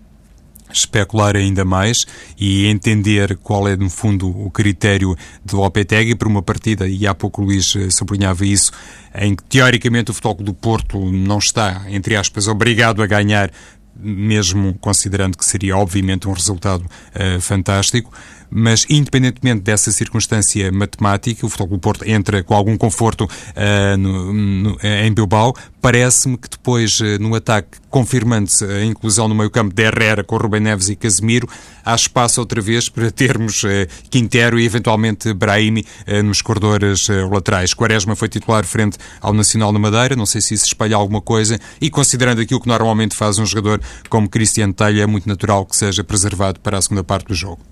especular 0.74 1.36
ainda 1.36 1.64
mais 1.66 2.06
e 2.38 2.68
entender 2.68 3.38
qual 3.38 3.68
é, 3.68 3.76
no 3.76 3.90
fundo, 3.90 4.30
o 4.30 4.50
critério 4.50 5.16
de 5.44 5.56
Lopetegui. 5.56 6.16
Para 6.16 6.28
uma 6.28 6.42
partida, 6.42 6.88
e 6.88 7.08
há 7.08 7.14
pouco 7.14 7.42
o 7.42 7.46
Luís 7.46 7.76
eh, 7.76 7.90
sublinhava 7.90 8.46
isso, 8.46 8.72
em 9.16 9.36
que 9.36 9.44
teoricamente 9.44 10.12
o 10.12 10.14
Futebol 10.14 10.36
do 10.36 10.54
Porto 10.54 11.00
não 11.12 11.38
está, 11.38 11.84
entre 11.90 12.16
aspas, 12.16 12.48
obrigado 12.48 13.02
a 13.02 13.08
ganhar, 13.08 13.52
mesmo 13.96 14.74
considerando 14.80 15.38
que 15.38 15.46
seria 15.46 15.78
obviamente 15.78 16.28
um 16.28 16.34
resultado 16.34 16.82
uh, 16.84 17.42
fantástico, 17.42 18.12
mas 18.52 18.86
independentemente 18.90 19.62
dessa 19.62 19.92
circunstância 19.92 20.70
matemática, 20.72 21.46
o 21.46 21.50
Futebol 21.50 21.78
do 21.78 21.80
Porto 21.80 22.04
entra 22.06 22.44
com 22.44 22.54
algum 22.54 22.78
conforto 22.78 23.24
uh, 23.24 23.98
no, 23.98 24.34
no, 24.34 24.78
em 24.84 25.14
Bilbao. 25.14 25.56
Parece-me 25.82 26.38
que 26.38 26.50
depois, 26.50 27.00
uh, 27.00 27.18
no 27.20 27.34
ataque, 27.34 27.80
confirmando-se 27.90 28.66
a 28.66 28.84
inclusão 28.84 29.28
no 29.28 29.34
meio-campo 29.34 29.74
de 29.74 29.84
Herrera 29.84 30.24
com 30.24 30.36
Rubem 30.36 30.60
Neves 30.60 30.90
e 30.90 30.96
Casemiro, 30.96 31.48
há 31.84 31.96
espaço 31.96 32.42
outra 32.42 32.60
vez 32.62 32.90
para 32.90 33.10
termos 33.10 33.64
uh, 33.64 33.68
Quintero 34.10 34.60
e 34.60 34.66
eventualmente 34.66 35.34
Brahimi 35.34 35.86
nos 36.26 36.42
corredores 36.42 37.08
laterais. 37.30 37.74
Quaresma 37.74 38.16
foi 38.16 38.28
titular 38.28 38.66
frente 38.66 38.98
ao 39.22 39.34
Nacional 39.34 39.72
na 39.72 39.80
Madeira, 39.80 40.16
não 40.16 40.26
sei 40.26 40.42
se 40.42 40.54
isso 40.54 40.66
espalha 40.66 40.96
alguma 40.96 41.22
coisa, 41.22 41.60
e 41.80 41.90
considerando 41.90 42.42
aquilo 42.42 42.60
que 42.60 42.68
normalmente 42.68 43.16
faz 43.16 43.40
um 43.40 43.46
jogador 43.46 43.82
como 44.10 44.28
Cristiano 44.30 44.74
Telha, 44.74 45.04
é 45.04 45.08
muito 45.08 45.28
natural 45.28 45.66
que 45.66 45.76
seja 45.76 46.04
preservado 46.04 46.60
para 46.60 46.78
a 46.78 46.82
segunda 46.82 47.04
parte 47.04 47.28
do 47.28 47.34
jogo. 47.34 47.71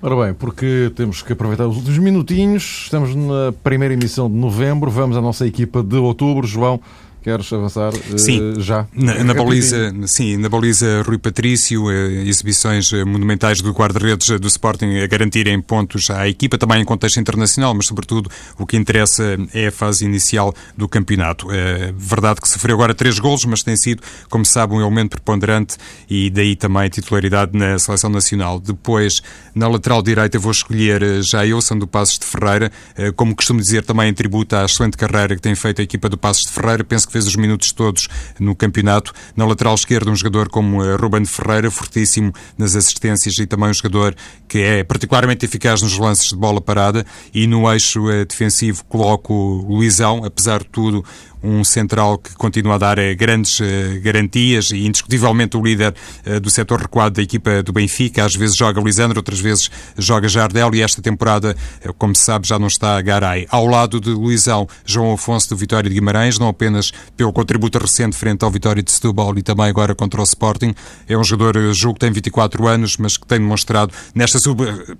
Ora 0.00 0.24
bem, 0.24 0.34
porque 0.34 0.90
temos 0.96 1.22
que 1.22 1.32
aproveitar 1.32 1.66
os 1.66 1.76
últimos 1.76 1.98
minutinhos, 1.98 2.82
estamos 2.84 3.14
na 3.14 3.52
primeira 3.62 3.94
emissão 3.94 4.28
de 4.28 4.36
novembro, 4.36 4.90
vamos 4.90 5.16
à 5.16 5.20
nossa 5.20 5.46
equipa 5.46 5.82
de 5.82 5.96
outubro. 5.96 6.46
João, 6.46 6.80
Queres 7.22 7.52
avançar 7.52 7.92
uh, 7.92 8.18
sim. 8.18 8.54
já? 8.58 8.86
Na, 8.92 9.22
na 9.22 9.34
baliza, 9.34 9.92
sim, 10.06 10.38
na 10.38 10.48
baliza 10.48 11.02
Rui 11.02 11.18
Patrício, 11.18 11.84
uh, 11.84 11.90
exibições 11.90 12.90
uh, 12.92 13.06
monumentais 13.06 13.60
do 13.60 13.70
guarda-redes 13.72 14.40
do 14.40 14.48
Sporting 14.48 14.98
a 15.02 15.06
garantirem 15.06 15.60
pontos 15.60 16.08
à 16.10 16.26
equipa, 16.26 16.56
também 16.56 16.80
em 16.80 16.84
contexto 16.84 17.20
internacional, 17.20 17.74
mas 17.74 17.86
sobretudo 17.86 18.30
o 18.58 18.66
que 18.66 18.76
interessa 18.76 19.36
é 19.52 19.66
a 19.66 19.72
fase 19.72 20.04
inicial 20.04 20.54
do 20.76 20.88
campeonato. 20.88 21.48
É 21.50 21.92
verdade 21.96 22.40
que 22.40 22.48
sofreu 22.48 22.76
agora 22.76 22.94
três 22.94 23.18
golos, 23.18 23.44
mas 23.44 23.62
tem 23.62 23.76
sido, 23.76 24.02
como 24.30 24.44
se 24.44 24.52
sabe, 24.52 24.74
um 24.74 24.80
elemento 24.80 25.10
preponderante 25.10 25.76
e 26.08 26.30
daí 26.30 26.56
também 26.56 26.84
a 26.84 26.90
titularidade 26.90 27.56
na 27.56 27.78
seleção 27.78 28.08
nacional. 28.08 28.58
Depois, 28.58 29.22
na 29.54 29.68
lateral 29.68 30.02
direita, 30.02 30.38
vou 30.38 30.50
escolher 30.50 31.22
já 31.22 31.42
Jailson 31.42 31.78
do 31.78 31.86
Passos 31.86 32.18
de 32.18 32.24
Ferreira, 32.24 32.70
como 33.16 33.34
costumo 33.34 33.60
dizer, 33.60 33.84
também 33.84 34.08
em 34.08 34.14
tributo 34.14 34.54
à 34.54 34.64
excelente 34.64 34.96
carreira 34.96 35.34
que 35.34 35.42
tem 35.42 35.54
feito 35.54 35.80
a 35.80 35.82
equipa 35.84 36.08
do 36.08 36.16
Passos 36.16 36.44
de 36.44 36.52
Ferreira. 36.52 36.84
Penso 36.84 37.06
que 37.06 37.11
fez 37.12 37.26
os 37.26 37.36
minutos 37.36 37.72
todos 37.72 38.08
no 38.38 38.56
campeonato. 38.56 39.12
Na 39.36 39.46
lateral 39.46 39.74
esquerda, 39.74 40.10
um 40.10 40.16
jogador 40.16 40.48
como 40.48 40.82
eh, 40.82 40.96
Ruben 40.96 41.24
Ferreira, 41.24 41.70
fortíssimo 41.70 42.32
nas 42.56 42.74
assistências 42.74 43.38
e 43.38 43.46
também 43.46 43.70
um 43.70 43.74
jogador 43.74 44.14
que 44.48 44.58
é 44.58 44.82
particularmente 44.82 45.44
eficaz 45.44 45.82
nos 45.82 45.98
lances 45.98 46.28
de 46.30 46.36
bola 46.36 46.60
parada. 46.60 47.04
E 47.34 47.46
no 47.46 47.70
eixo 47.70 48.10
eh, 48.10 48.24
defensivo 48.24 48.84
coloco 48.86 49.32
Luizão, 49.68 50.24
apesar 50.24 50.60
de 50.60 50.68
tudo, 50.68 51.04
um 51.42 51.64
central 51.64 52.18
que 52.18 52.34
continua 52.34 52.76
a 52.76 52.78
dar 52.78 52.98
eh, 52.98 53.14
grandes 53.14 53.60
eh, 53.60 53.98
garantias 54.02 54.70
e 54.70 54.86
indiscutivelmente 54.86 55.56
o 55.56 55.62
líder 55.62 55.94
eh, 56.24 56.38
do 56.38 56.48
setor 56.50 56.80
recuado 56.80 57.16
da 57.16 57.22
equipa 57.22 57.62
do 57.62 57.72
Benfica. 57.72 58.24
Às 58.24 58.34
vezes 58.34 58.56
joga 58.56 58.80
Lisandro, 58.80 59.18
outras 59.18 59.40
vezes 59.40 59.70
joga 59.98 60.28
Jardel 60.28 60.74
e 60.74 60.82
esta 60.82 61.02
temporada, 61.02 61.56
como 61.98 62.14
se 62.14 62.24
sabe, 62.24 62.46
já 62.46 62.58
não 62.58 62.68
está 62.68 63.00
Garay. 63.00 63.46
Ao 63.50 63.66
lado 63.66 64.00
de 64.00 64.10
Luizão, 64.10 64.68
João 64.84 65.12
Afonso 65.14 65.48
do 65.50 65.56
Vitória 65.56 65.88
de 65.88 65.94
Guimarães, 65.94 66.38
não 66.38 66.48
apenas 66.48 66.92
pelo 67.16 67.32
contributo 67.32 67.78
recente 67.78 68.16
frente 68.16 68.44
ao 68.44 68.50
Vitória 68.50 68.82
de 68.82 68.90
Setúbal 68.90 69.36
e 69.36 69.42
também 69.42 69.66
agora 69.66 69.94
contra 69.94 70.20
o 70.20 70.24
Sporting. 70.24 70.74
É 71.08 71.16
um 71.16 71.24
jogador, 71.24 71.72
julgo 71.74 71.94
que 71.94 72.00
tem 72.00 72.12
24 72.12 72.66
anos, 72.68 72.96
mas 72.96 73.16
que 73.16 73.26
tem 73.26 73.38
demonstrado 73.38 73.92
nesta 74.14 74.38
sua 74.38 74.54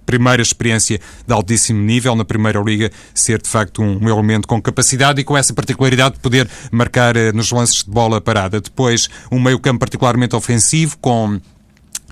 primeira 0.05 0.42
experiência 0.42 1.00
de 1.26 1.33
altíssimo 1.33 1.81
nível, 1.81 2.16
na 2.16 2.24
Primeira 2.24 2.61
Liga, 2.61 2.90
ser 3.14 3.40
de 3.40 3.49
facto 3.49 3.82
um 3.82 4.09
elemento 4.09 4.49
com 4.49 4.61
capacidade 4.61 5.20
e 5.20 5.24
com 5.24 5.36
essa 5.36 5.55
particularidade 5.55 6.14
de 6.14 6.20
poder 6.33 6.49
marcar 6.70 7.16
eh, 7.16 7.33
nos 7.33 7.51
lances 7.51 7.85
de 7.85 7.91
bola 7.91 8.20
parada. 8.20 8.61
Depois, 8.61 9.09
um 9.30 9.39
meio-campo 9.39 9.80
particularmente 9.80 10.35
ofensivo, 10.35 10.97
com 10.99 11.39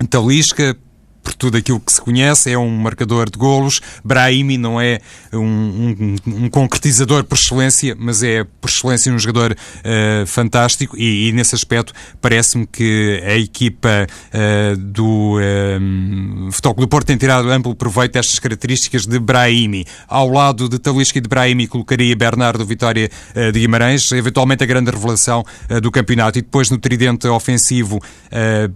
Talisca, 0.09 0.77
por 1.23 1.33
tudo 1.33 1.57
aquilo 1.57 1.79
que 1.79 1.91
se 1.91 2.01
conhece, 2.01 2.51
é 2.51 2.57
um 2.57 2.69
marcador 2.69 3.29
de 3.29 3.37
golos. 3.37 3.81
Brahimi 4.03 4.57
não 4.57 4.79
é 4.79 4.99
um, 5.33 5.39
um, 5.39 6.15
um 6.45 6.49
concretizador 6.49 7.23
por 7.23 7.37
excelência, 7.37 7.95
mas 7.97 8.23
é 8.23 8.43
por 8.59 8.69
excelência 8.69 9.13
um 9.13 9.19
jogador 9.19 9.53
uh, 9.53 10.25
fantástico 10.25 10.97
e, 10.97 11.29
e, 11.29 11.31
nesse 11.31 11.55
aspecto 11.55 11.93
parece-me 12.19 12.65
que 12.65 13.21
a 13.25 13.35
equipa 13.35 14.07
uh, 14.33 14.77
do 14.77 15.37
uh, 15.37 16.51
Futebol 16.51 16.75
do 16.81 16.87
Porto 16.87 17.07
tem 17.07 17.17
tirado 17.17 17.49
amplo 17.49 17.75
proveito 17.75 18.13
destas 18.13 18.39
características 18.39 19.05
de 19.05 19.19
Brahimi. 19.19 19.85
Ao 20.07 20.29
lado 20.29 20.67
de 20.67 20.79
Talisca 20.79 21.17
e 21.17 21.21
de 21.21 21.29
Brahimi 21.29 21.67
colocaria 21.67 22.15
Bernardo 22.15 22.65
Vitória 22.65 23.09
de 23.35 23.59
Guimarães, 23.59 24.11
eventualmente 24.11 24.63
a 24.63 24.67
grande 24.67 24.91
revelação 24.91 25.43
do 25.81 25.91
campeonato. 25.91 26.39
E 26.39 26.41
depois 26.41 26.69
no 26.69 26.77
tridente 26.77 27.27
ofensivo, 27.27 28.01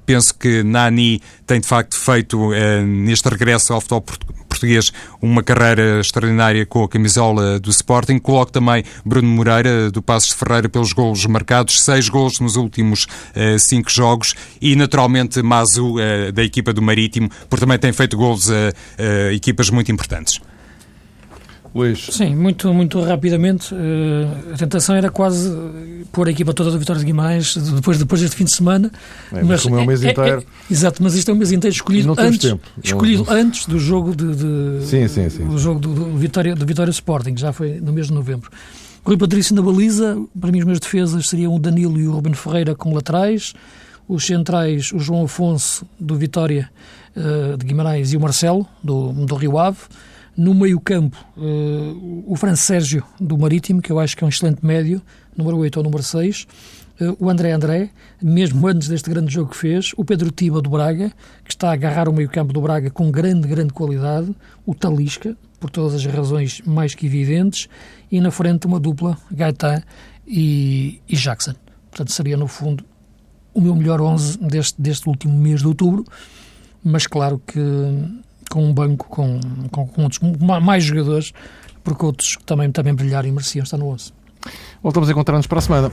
penso 0.06 0.34
que 0.36 0.64
Nani 0.64 1.22
tem 1.46 1.60
de 1.60 1.68
facto 1.68 1.98
feito 1.98 2.35
neste 2.86 3.30
regresso 3.30 3.74
ao 3.74 3.82
futebol 3.82 4.04
português 4.56 4.92
uma 5.22 5.44
carreira 5.44 6.00
extraordinária 6.00 6.66
com 6.66 6.84
a 6.84 6.90
camisola 6.90 7.60
do 7.60 7.70
Sporting. 7.70 8.18
Coloco 8.20 8.52
também 8.52 8.84
Bruno 9.06 9.28
Moreira, 9.28 9.92
do 9.92 10.02
Passos 10.02 10.30
de 10.30 10.36
Ferreira, 10.36 10.70
pelos 10.70 10.94
golos 10.94 11.26
marcados, 11.26 11.84
seis 11.84 12.08
golos 12.10 12.40
nos 12.40 12.56
últimos 12.56 13.04
uh, 13.04 13.60
cinco 13.60 13.92
jogos 13.92 14.34
e, 14.62 14.76
naturalmente, 14.76 15.42
Mazu, 15.42 15.96
uh, 15.96 16.32
da 16.32 16.44
equipa 16.44 16.72
do 16.72 16.82
Marítimo, 16.82 17.30
porque 17.50 17.66
também 17.66 17.78
tem 17.78 17.92
feito 17.92 18.16
golos 18.18 18.50
a 18.50 18.54
uh, 18.54 19.32
equipas 19.34 19.70
muito 19.70 19.92
importantes. 19.92 20.40
Sim, 22.09 22.36
muito, 22.36 22.73
muito 22.73 23.01
rapidamente. 23.01 23.76
Uh, 23.76 24.53
a 24.53 24.57
tentação 24.57 24.95
era 24.95 25.09
quase 25.09 25.53
pôr 26.09 26.30
a 26.30 26.32
equipa 26.32 26.53
toda 26.53 26.71
da 26.71 26.78
Vitória 26.78 27.01
de 27.01 27.05
Guimarães 27.05 27.57
depois, 27.57 27.97
depois 27.97 28.21
deste 28.21 28.38
fim 28.38 28.45
de 28.45 28.55
semana. 28.55 28.89
É, 29.34 29.43
mas 29.43 29.63
como 29.63 29.78
é 29.78 29.82
um 29.82 29.86
mês 29.86 30.01
é, 30.01 30.11
inteiro. 30.11 30.39
É, 30.39 30.41
é, 30.41 30.73
exato, 30.73 31.03
mas 31.03 31.15
isto 31.15 31.30
é 31.30 31.34
um 31.34 31.38
mês 31.38 31.51
inteiro 31.51 31.76
escolhido, 31.76 32.15
antes, 32.17 32.39
tempo. 32.39 32.65
escolhido 32.82 33.26
não, 33.26 33.34
antes 33.34 33.65
do 33.65 33.78
jogo 33.78 34.15
de, 34.15 34.36
de 34.36 34.86
sim, 34.86 35.05
sim, 35.09 35.30
sim. 35.30 35.45
do 35.45 35.57
jogo 35.57 35.82
do, 35.82 35.93
do, 35.93 36.17
Vitória, 36.17 36.55
do 36.55 36.65
Vitória 36.65 36.91
Sporting, 36.91 37.36
já 37.36 37.51
foi 37.51 37.82
no 37.82 37.91
mês 37.91 38.07
de 38.07 38.13
novembro. 38.13 38.49
Rui 39.03 39.17
Patrício 39.17 39.53
na 39.53 39.61
baliza, 39.61 40.17
para 40.39 40.53
mim 40.53 40.59
os 40.59 40.65
meus 40.65 40.80
defesas 40.80 41.28
seriam 41.28 41.53
o 41.53 41.59
Danilo 41.59 41.99
e 41.99 42.07
o 42.07 42.13
Ruben 42.13 42.34
Ferreira 42.34 42.73
como 42.73 42.95
laterais, 42.95 43.53
os 44.07 44.26
centrais 44.26 44.93
o 44.93 44.99
João 44.99 45.26
Afonso 45.26 45.86
do 45.99 46.15
Vitória 46.15 46.69
uh, 47.17 47.57
de 47.57 47.65
Guimarães 47.65 48.13
e 48.13 48.17
o 48.17 48.21
Marcelo 48.21 48.65
do, 48.82 49.11
do 49.11 49.36
Rio 49.36 49.59
Ave. 49.59 49.80
No 50.38 50.54
meio-campo, 50.54 51.18
uh, 51.38 52.24
o 52.28 52.36
Fran 52.36 52.56
Sérgio, 52.56 53.06
do 53.20 53.38
Marítimo, 53.38 53.82
que 53.82 53.90
eu 53.90 54.00
acho 54.00 54.18
que 54.18 54.24
é 54.24 54.26
um 54.26 54.30
excelente 54.30 54.66
médio, 54.66 55.02
número 55.36 55.58
8 55.58 55.78
ou 55.78 55.84
número 55.84 56.04
6. 56.04 56.44
Uh, 57.00 57.04
eh, 57.04 57.16
o 57.18 57.30
André 57.30 57.54
André, 57.54 57.90
mesmo 58.22 58.68
antes 58.68 58.90
deste 58.90 59.10
grande 59.10 59.34
jogo 59.34 59.52
que 59.52 59.58
fez. 59.58 59.94
O 59.96 60.04
Pedro 60.04 60.30
Tiba, 60.32 60.62
do 60.62 60.70
Braga, 60.70 61.10
que 61.44 61.52
está 61.52 61.70
a 61.70 61.74
agarrar 61.74 62.10
o 62.10 62.14
meio-campo 62.14 62.52
do 62.52 62.60
Braga 62.60 62.90
com 62.90 63.10
grande, 63.10 63.48
grande 63.48 63.72
qualidade. 63.72 64.36
O 64.66 64.76
Talisca, 64.76 65.38
por 65.58 65.70
todas 65.70 65.96
as 65.96 66.06
razões 66.06 66.62
mais 66.66 66.94
que 66.94 67.06
evidentes. 67.06 67.70
E 68.12 68.20
na 68.20 68.30
frente, 68.30 68.68
uma 68.68 68.80
dupla, 68.80 69.18
Gaetan 69.32 69.84
e, 70.28 71.00
e 71.08 71.16
Jackson. 71.16 71.56
Portanto, 71.90 72.12
seria, 72.12 72.36
no 72.36 72.48
fundo, 72.48 72.84
o 73.54 73.62
meu 73.62 73.74
melhor 73.74 74.02
11 74.02 74.38
deste, 74.40 74.82
deste 74.82 75.08
último 75.08 75.38
mês 75.38 75.62
de 75.62 75.68
outubro. 75.68 76.04
Mas 76.84 77.08
claro 77.08 77.42
que 77.48 77.60
com 78.50 78.64
um 78.64 78.74
banco 78.74 79.08
com, 79.10 79.39
com, 79.72 79.88
com 79.88 80.04
outros, 80.04 80.20
mais 80.62 80.84
jogadores, 80.84 81.34
porque 81.84 82.06
outros 82.06 82.38
também, 82.46 82.72
também 82.72 82.93
brilharam 82.93 83.28
e 83.28 83.32
mereciam 83.32 83.64
estar 83.64 83.78
no 83.78 83.88
11. 83.89 84.12
Voltamos 84.82 85.10
a 85.10 85.12
encontrar-nos 85.12 85.48
para 85.48 85.60
a 85.60 85.62
semana. 85.62 85.91